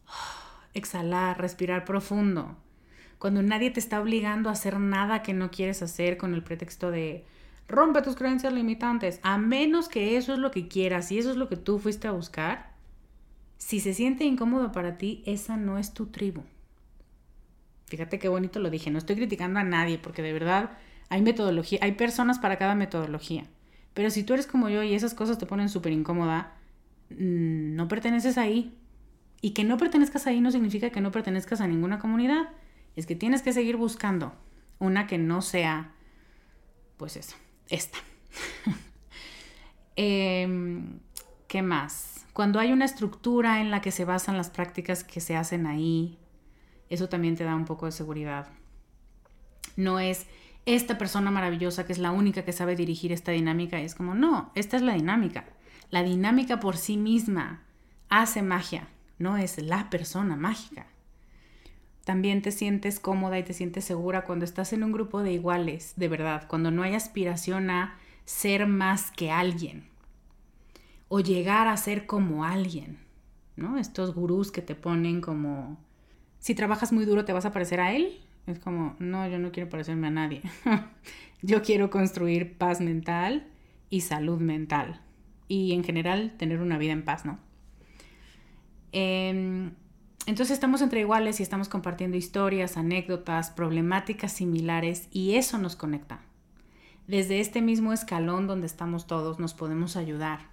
exhalar, 0.72 1.40
respirar 1.40 1.84
profundo, 1.84 2.56
cuando 3.18 3.42
nadie 3.42 3.72
te 3.72 3.80
está 3.80 4.00
obligando 4.00 4.50
a 4.50 4.52
hacer 4.52 4.78
nada 4.78 5.24
que 5.24 5.32
no 5.32 5.50
quieres 5.50 5.82
hacer 5.82 6.16
con 6.16 6.32
el 6.32 6.44
pretexto 6.44 6.92
de 6.92 7.26
Rompe 7.68 8.02
tus 8.02 8.16
creencias 8.16 8.52
limitantes, 8.52 9.20
a 9.22 9.38
menos 9.38 9.88
que 9.88 10.16
eso 10.16 10.32
es 10.32 10.38
lo 10.38 10.50
que 10.50 10.68
quieras 10.68 11.10
y 11.10 11.18
eso 11.18 11.30
es 11.30 11.36
lo 11.36 11.48
que 11.48 11.56
tú 11.56 11.78
fuiste 11.78 12.08
a 12.08 12.12
buscar. 12.12 12.74
Si 13.56 13.80
se 13.80 13.94
siente 13.94 14.24
incómodo 14.24 14.72
para 14.72 14.98
ti, 14.98 15.22
esa 15.26 15.56
no 15.56 15.78
es 15.78 15.94
tu 15.94 16.06
tribu. 16.06 16.42
Fíjate 17.86 18.18
qué 18.18 18.28
bonito 18.28 18.60
lo 18.60 18.70
dije, 18.70 18.90
no 18.90 18.98
estoy 18.98 19.16
criticando 19.16 19.60
a 19.60 19.64
nadie 19.64 19.98
porque 19.98 20.22
de 20.22 20.32
verdad 20.32 20.76
hay 21.08 21.22
metodología, 21.22 21.78
hay 21.82 21.92
personas 21.92 22.38
para 22.38 22.58
cada 22.58 22.74
metodología. 22.74 23.46
Pero 23.94 24.10
si 24.10 24.24
tú 24.24 24.34
eres 24.34 24.46
como 24.46 24.68
yo 24.68 24.82
y 24.82 24.94
esas 24.94 25.14
cosas 25.14 25.38
te 25.38 25.46
ponen 25.46 25.68
súper 25.68 25.92
incómoda, 25.92 26.54
mm, 27.10 27.76
no 27.76 27.88
perteneces 27.88 28.36
ahí. 28.36 28.76
Y 29.40 29.50
que 29.50 29.64
no 29.64 29.76
pertenezcas 29.76 30.26
ahí 30.26 30.40
no 30.40 30.50
significa 30.50 30.90
que 30.90 31.00
no 31.00 31.12
pertenezcas 31.12 31.60
a 31.60 31.68
ninguna 31.68 31.98
comunidad. 31.98 32.48
Es 32.96 33.06
que 33.06 33.14
tienes 33.14 33.42
que 33.42 33.52
seguir 33.52 33.76
buscando 33.76 34.34
una 34.78 35.06
que 35.06 35.18
no 35.18 35.42
sea, 35.42 35.92
pues 36.96 37.16
eso, 37.16 37.36
esta. 37.68 37.98
Em, 39.96 40.98
¿Qué 41.46 41.62
más? 41.62 42.26
Cuando 42.32 42.58
hay 42.58 42.72
una 42.72 42.84
estructura 42.84 43.60
en 43.60 43.70
la 43.70 43.80
que 43.80 43.92
se 43.92 44.04
basan 44.04 44.36
las 44.36 44.50
prácticas 44.50 45.04
que 45.04 45.20
se 45.20 45.36
hacen 45.36 45.66
ahí, 45.66 46.18
eso 46.90 47.08
también 47.08 47.36
te 47.36 47.44
da 47.44 47.54
un 47.54 47.64
poco 47.64 47.86
de 47.86 47.92
seguridad. 47.92 48.48
No 49.76 50.00
es 50.00 50.26
esta 50.66 50.98
persona 50.98 51.30
maravillosa 51.30 51.86
que 51.86 51.92
es 51.92 51.98
la 51.98 52.10
única 52.10 52.44
que 52.44 52.52
sabe 52.52 52.74
dirigir 52.74 53.12
esta 53.12 53.30
dinámica. 53.30 53.78
Es 53.80 53.94
como, 53.94 54.14
no, 54.14 54.50
esta 54.56 54.76
es 54.76 54.82
la 54.82 54.94
dinámica. 54.94 55.44
La 55.90 56.02
dinámica 56.02 56.58
por 56.58 56.76
sí 56.76 56.96
misma 56.96 57.62
hace 58.08 58.42
magia, 58.42 58.88
no 59.18 59.36
es 59.36 59.58
la 59.58 59.90
persona 59.90 60.34
mágica. 60.34 60.86
También 62.04 62.42
te 62.42 62.52
sientes 62.52 63.00
cómoda 63.00 63.38
y 63.38 63.42
te 63.42 63.54
sientes 63.54 63.84
segura 63.84 64.24
cuando 64.24 64.44
estás 64.44 64.72
en 64.72 64.84
un 64.84 64.92
grupo 64.92 65.22
de 65.22 65.32
iguales, 65.32 65.94
de 65.96 66.08
verdad, 66.08 66.46
cuando 66.48 66.70
no 66.70 66.82
hay 66.82 66.94
aspiración 66.94 67.70
a 67.70 67.98
ser 68.24 68.66
más 68.66 69.10
que 69.10 69.30
alguien 69.30 69.84
o 71.08 71.20
llegar 71.20 71.68
a 71.68 71.76
ser 71.76 72.06
como 72.06 72.44
alguien, 72.44 72.98
¿no? 73.56 73.78
Estos 73.78 74.14
gurús 74.14 74.50
que 74.50 74.62
te 74.62 74.74
ponen 74.74 75.20
como, 75.20 75.78
si 76.38 76.54
trabajas 76.54 76.92
muy 76.92 77.04
duro 77.04 77.24
te 77.24 77.32
vas 77.32 77.44
a 77.44 77.52
parecer 77.52 77.80
a 77.80 77.94
él. 77.94 78.20
Es 78.46 78.58
como, 78.58 78.96
no, 78.98 79.26
yo 79.28 79.38
no 79.38 79.52
quiero 79.52 79.70
parecerme 79.70 80.08
a 80.08 80.10
nadie. 80.10 80.42
yo 81.42 81.62
quiero 81.62 81.88
construir 81.88 82.58
paz 82.58 82.80
mental 82.80 83.46
y 83.88 84.02
salud 84.02 84.40
mental. 84.40 85.00
Y 85.48 85.72
en 85.72 85.84
general 85.84 86.34
tener 86.36 86.60
una 86.60 86.76
vida 86.76 86.92
en 86.92 87.04
paz, 87.04 87.24
¿no? 87.24 87.38
Em, 88.92 89.72
entonces 90.26 90.54
estamos 90.54 90.80
entre 90.80 91.00
iguales 91.00 91.38
y 91.38 91.42
estamos 91.42 91.68
compartiendo 91.68 92.16
historias, 92.16 92.78
anécdotas, 92.78 93.50
problemáticas 93.50 94.32
similares 94.32 95.08
y 95.10 95.34
eso 95.34 95.58
nos 95.58 95.76
conecta. 95.76 96.20
Desde 97.06 97.40
este 97.40 97.60
mismo 97.60 97.92
escalón 97.92 98.46
donde 98.46 98.66
estamos 98.66 99.06
todos 99.06 99.38
nos 99.38 99.52
podemos 99.52 99.96
ayudar. 99.96 100.48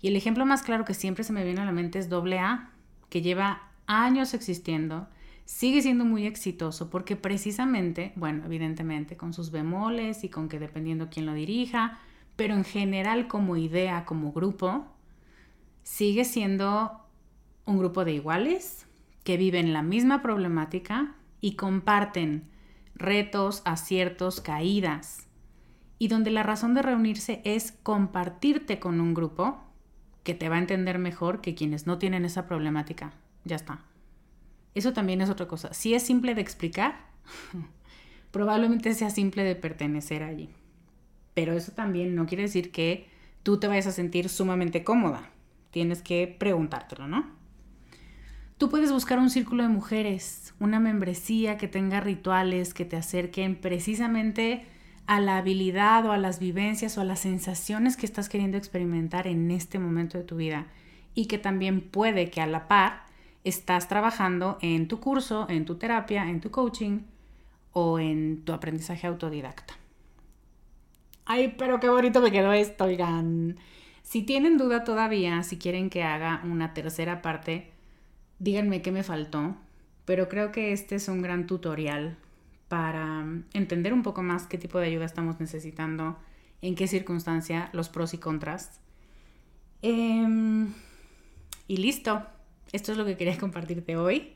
Y 0.00 0.08
el 0.08 0.16
ejemplo 0.16 0.46
más 0.46 0.62
claro 0.62 0.86
que 0.86 0.94
siempre 0.94 1.24
se 1.24 1.34
me 1.34 1.44
viene 1.44 1.60
a 1.60 1.66
la 1.66 1.72
mente 1.72 1.98
es 1.98 2.10
AA, 2.10 2.70
que 3.10 3.20
lleva 3.20 3.68
años 3.86 4.32
existiendo, 4.32 5.08
sigue 5.44 5.82
siendo 5.82 6.06
muy 6.06 6.26
exitoso 6.26 6.88
porque 6.88 7.16
precisamente, 7.16 8.12
bueno, 8.16 8.46
evidentemente 8.46 9.18
con 9.18 9.34
sus 9.34 9.50
bemoles 9.50 10.24
y 10.24 10.30
con 10.30 10.48
que 10.48 10.58
dependiendo 10.58 11.08
quién 11.10 11.26
lo 11.26 11.34
dirija, 11.34 11.98
pero 12.34 12.54
en 12.54 12.64
general 12.64 13.28
como 13.28 13.58
idea, 13.58 14.06
como 14.06 14.32
grupo, 14.32 14.86
sigue 15.82 16.24
siendo 16.24 17.02
un 17.66 17.78
grupo 17.78 18.04
de 18.04 18.12
iguales 18.12 18.85
que 19.26 19.36
viven 19.36 19.72
la 19.72 19.82
misma 19.82 20.22
problemática 20.22 21.16
y 21.40 21.56
comparten 21.56 22.48
retos, 22.94 23.60
aciertos, 23.64 24.40
caídas, 24.40 25.26
y 25.98 26.06
donde 26.06 26.30
la 26.30 26.44
razón 26.44 26.74
de 26.74 26.82
reunirse 26.82 27.42
es 27.44 27.72
compartirte 27.82 28.78
con 28.78 29.00
un 29.00 29.14
grupo 29.14 29.58
que 30.22 30.34
te 30.34 30.48
va 30.48 30.54
a 30.54 30.60
entender 30.60 31.00
mejor 31.00 31.40
que 31.40 31.56
quienes 31.56 31.88
no 31.88 31.98
tienen 31.98 32.24
esa 32.24 32.46
problemática. 32.46 33.14
Ya 33.44 33.56
está. 33.56 33.84
Eso 34.76 34.92
también 34.92 35.20
es 35.20 35.28
otra 35.28 35.48
cosa. 35.48 35.74
Si 35.74 35.92
es 35.92 36.04
simple 36.04 36.36
de 36.36 36.42
explicar, 36.42 36.96
probablemente 38.30 38.94
sea 38.94 39.10
simple 39.10 39.42
de 39.42 39.56
pertenecer 39.56 40.22
allí. 40.22 40.50
Pero 41.34 41.52
eso 41.54 41.72
también 41.72 42.14
no 42.14 42.26
quiere 42.26 42.44
decir 42.44 42.70
que 42.70 43.08
tú 43.42 43.58
te 43.58 43.66
vayas 43.66 43.88
a 43.88 43.92
sentir 43.92 44.28
sumamente 44.28 44.84
cómoda. 44.84 45.30
Tienes 45.72 46.00
que 46.00 46.32
preguntártelo, 46.38 47.08
¿no? 47.08 47.35
Tú 48.58 48.70
puedes 48.70 48.90
buscar 48.90 49.18
un 49.18 49.28
círculo 49.28 49.64
de 49.64 49.68
mujeres, 49.68 50.54
una 50.60 50.80
membresía 50.80 51.58
que 51.58 51.68
tenga 51.68 52.00
rituales 52.00 52.72
que 52.72 52.86
te 52.86 52.96
acerquen 52.96 53.54
precisamente 53.54 54.64
a 55.06 55.20
la 55.20 55.36
habilidad 55.36 56.06
o 56.06 56.12
a 56.12 56.16
las 56.16 56.38
vivencias 56.38 56.96
o 56.96 57.02
a 57.02 57.04
las 57.04 57.20
sensaciones 57.20 57.98
que 57.98 58.06
estás 58.06 58.30
queriendo 58.30 58.56
experimentar 58.56 59.26
en 59.26 59.50
este 59.50 59.78
momento 59.78 60.16
de 60.16 60.24
tu 60.24 60.36
vida 60.36 60.68
y 61.14 61.26
que 61.26 61.36
también 61.36 61.82
puede 61.82 62.30
que 62.30 62.40
a 62.40 62.46
la 62.46 62.66
par 62.66 63.04
estás 63.44 63.88
trabajando 63.88 64.56
en 64.62 64.88
tu 64.88 65.00
curso, 65.00 65.46
en 65.50 65.66
tu 65.66 65.74
terapia, 65.74 66.30
en 66.30 66.40
tu 66.40 66.50
coaching 66.50 67.00
o 67.72 67.98
en 67.98 68.42
tu 68.46 68.54
aprendizaje 68.54 69.06
autodidacta. 69.06 69.74
Ay, 71.26 71.54
pero 71.58 71.78
qué 71.78 71.90
bonito 71.90 72.22
me 72.22 72.32
quedó 72.32 72.54
esto, 72.54 72.84
oigan. 72.84 73.58
Si 74.02 74.22
tienen 74.22 74.56
duda 74.56 74.82
todavía, 74.82 75.42
si 75.42 75.58
quieren 75.58 75.90
que 75.90 76.04
haga 76.04 76.40
una 76.44 76.72
tercera 76.72 77.20
parte, 77.20 77.75
díganme 78.38 78.82
qué 78.82 78.92
me 78.92 79.02
faltó, 79.02 79.56
pero 80.04 80.28
creo 80.28 80.52
que 80.52 80.72
este 80.72 80.96
es 80.96 81.08
un 81.08 81.22
gran 81.22 81.46
tutorial 81.46 82.16
para 82.68 83.24
entender 83.52 83.92
un 83.92 84.02
poco 84.02 84.22
más 84.22 84.46
qué 84.46 84.58
tipo 84.58 84.78
de 84.78 84.86
ayuda 84.86 85.04
estamos 85.04 85.40
necesitando, 85.40 86.16
en 86.62 86.74
qué 86.74 86.86
circunstancia, 86.88 87.70
los 87.72 87.88
pros 87.88 88.14
y 88.14 88.18
contras. 88.18 88.80
Em, 89.82 90.72
y 91.68 91.76
listo, 91.76 92.22
esto 92.72 92.92
es 92.92 92.98
lo 92.98 93.04
que 93.04 93.16
quería 93.16 93.38
compartirte 93.38 93.96
hoy. 93.96 94.32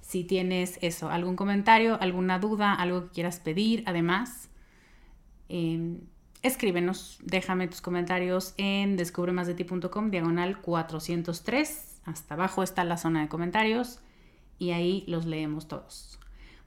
Si 0.00 0.24
tienes 0.24 0.78
eso, 0.82 1.10
algún 1.10 1.36
comentario, 1.36 2.00
alguna 2.00 2.38
duda, 2.38 2.74
algo 2.74 3.06
que 3.06 3.10
quieras 3.10 3.40
pedir, 3.40 3.82
además, 3.86 4.48
em, 5.48 6.00
escríbenos, 6.42 7.18
déjame 7.24 7.66
tus 7.68 7.80
comentarios 7.80 8.54
en 8.56 8.96
descubremasdeti.com, 8.96 10.10
diagonal 10.10 10.60
403. 10.60 11.95
Hasta 12.06 12.34
abajo 12.34 12.62
está 12.62 12.84
la 12.84 12.96
zona 12.96 13.20
de 13.20 13.28
comentarios 13.28 13.98
y 14.58 14.70
ahí 14.70 15.04
los 15.08 15.26
leemos 15.26 15.68
todos. 15.68 16.18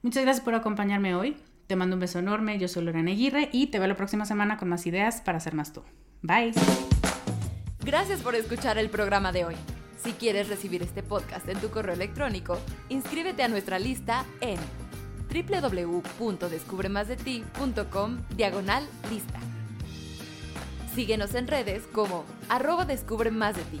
Muchas 0.02 0.22
gracias 0.22 0.44
por 0.44 0.54
acompañarme 0.54 1.14
hoy. 1.14 1.38
Te 1.66 1.76
mando 1.76 1.96
un 1.96 2.00
beso 2.00 2.18
enorme. 2.18 2.58
Yo 2.58 2.68
soy 2.68 2.84
Lorena 2.84 3.10
Aguirre 3.10 3.48
y 3.52 3.68
te 3.68 3.78
veo 3.78 3.88
la 3.88 3.96
próxima 3.96 4.26
semana 4.26 4.58
con 4.58 4.68
más 4.68 4.86
ideas 4.86 5.22
para 5.22 5.40
ser 5.40 5.54
más 5.54 5.72
tú. 5.72 5.82
Bye. 6.22 6.52
Gracias 7.84 8.20
por 8.20 8.34
escuchar 8.34 8.76
el 8.78 8.90
programa 8.90 9.32
de 9.32 9.46
hoy. 9.46 9.54
Si 10.02 10.12
quieres 10.12 10.48
recibir 10.48 10.82
este 10.82 11.02
podcast 11.02 11.48
en 11.48 11.58
tu 11.58 11.70
correo 11.70 11.94
electrónico, 11.94 12.58
inscríbete 12.88 13.42
a 13.42 13.48
nuestra 13.48 13.78
lista 13.78 14.26
en 14.40 14.58
www.descubremasdeti.com 15.32 18.18
diagonal 18.36 18.86
lista. 19.10 19.38
Síguenos 20.94 21.34
en 21.34 21.46
redes 21.46 21.84
como 21.92 22.24
arroba 22.48 22.84
descubre 22.84 23.30
más 23.30 23.56
de 23.56 23.62
ti. 23.64 23.80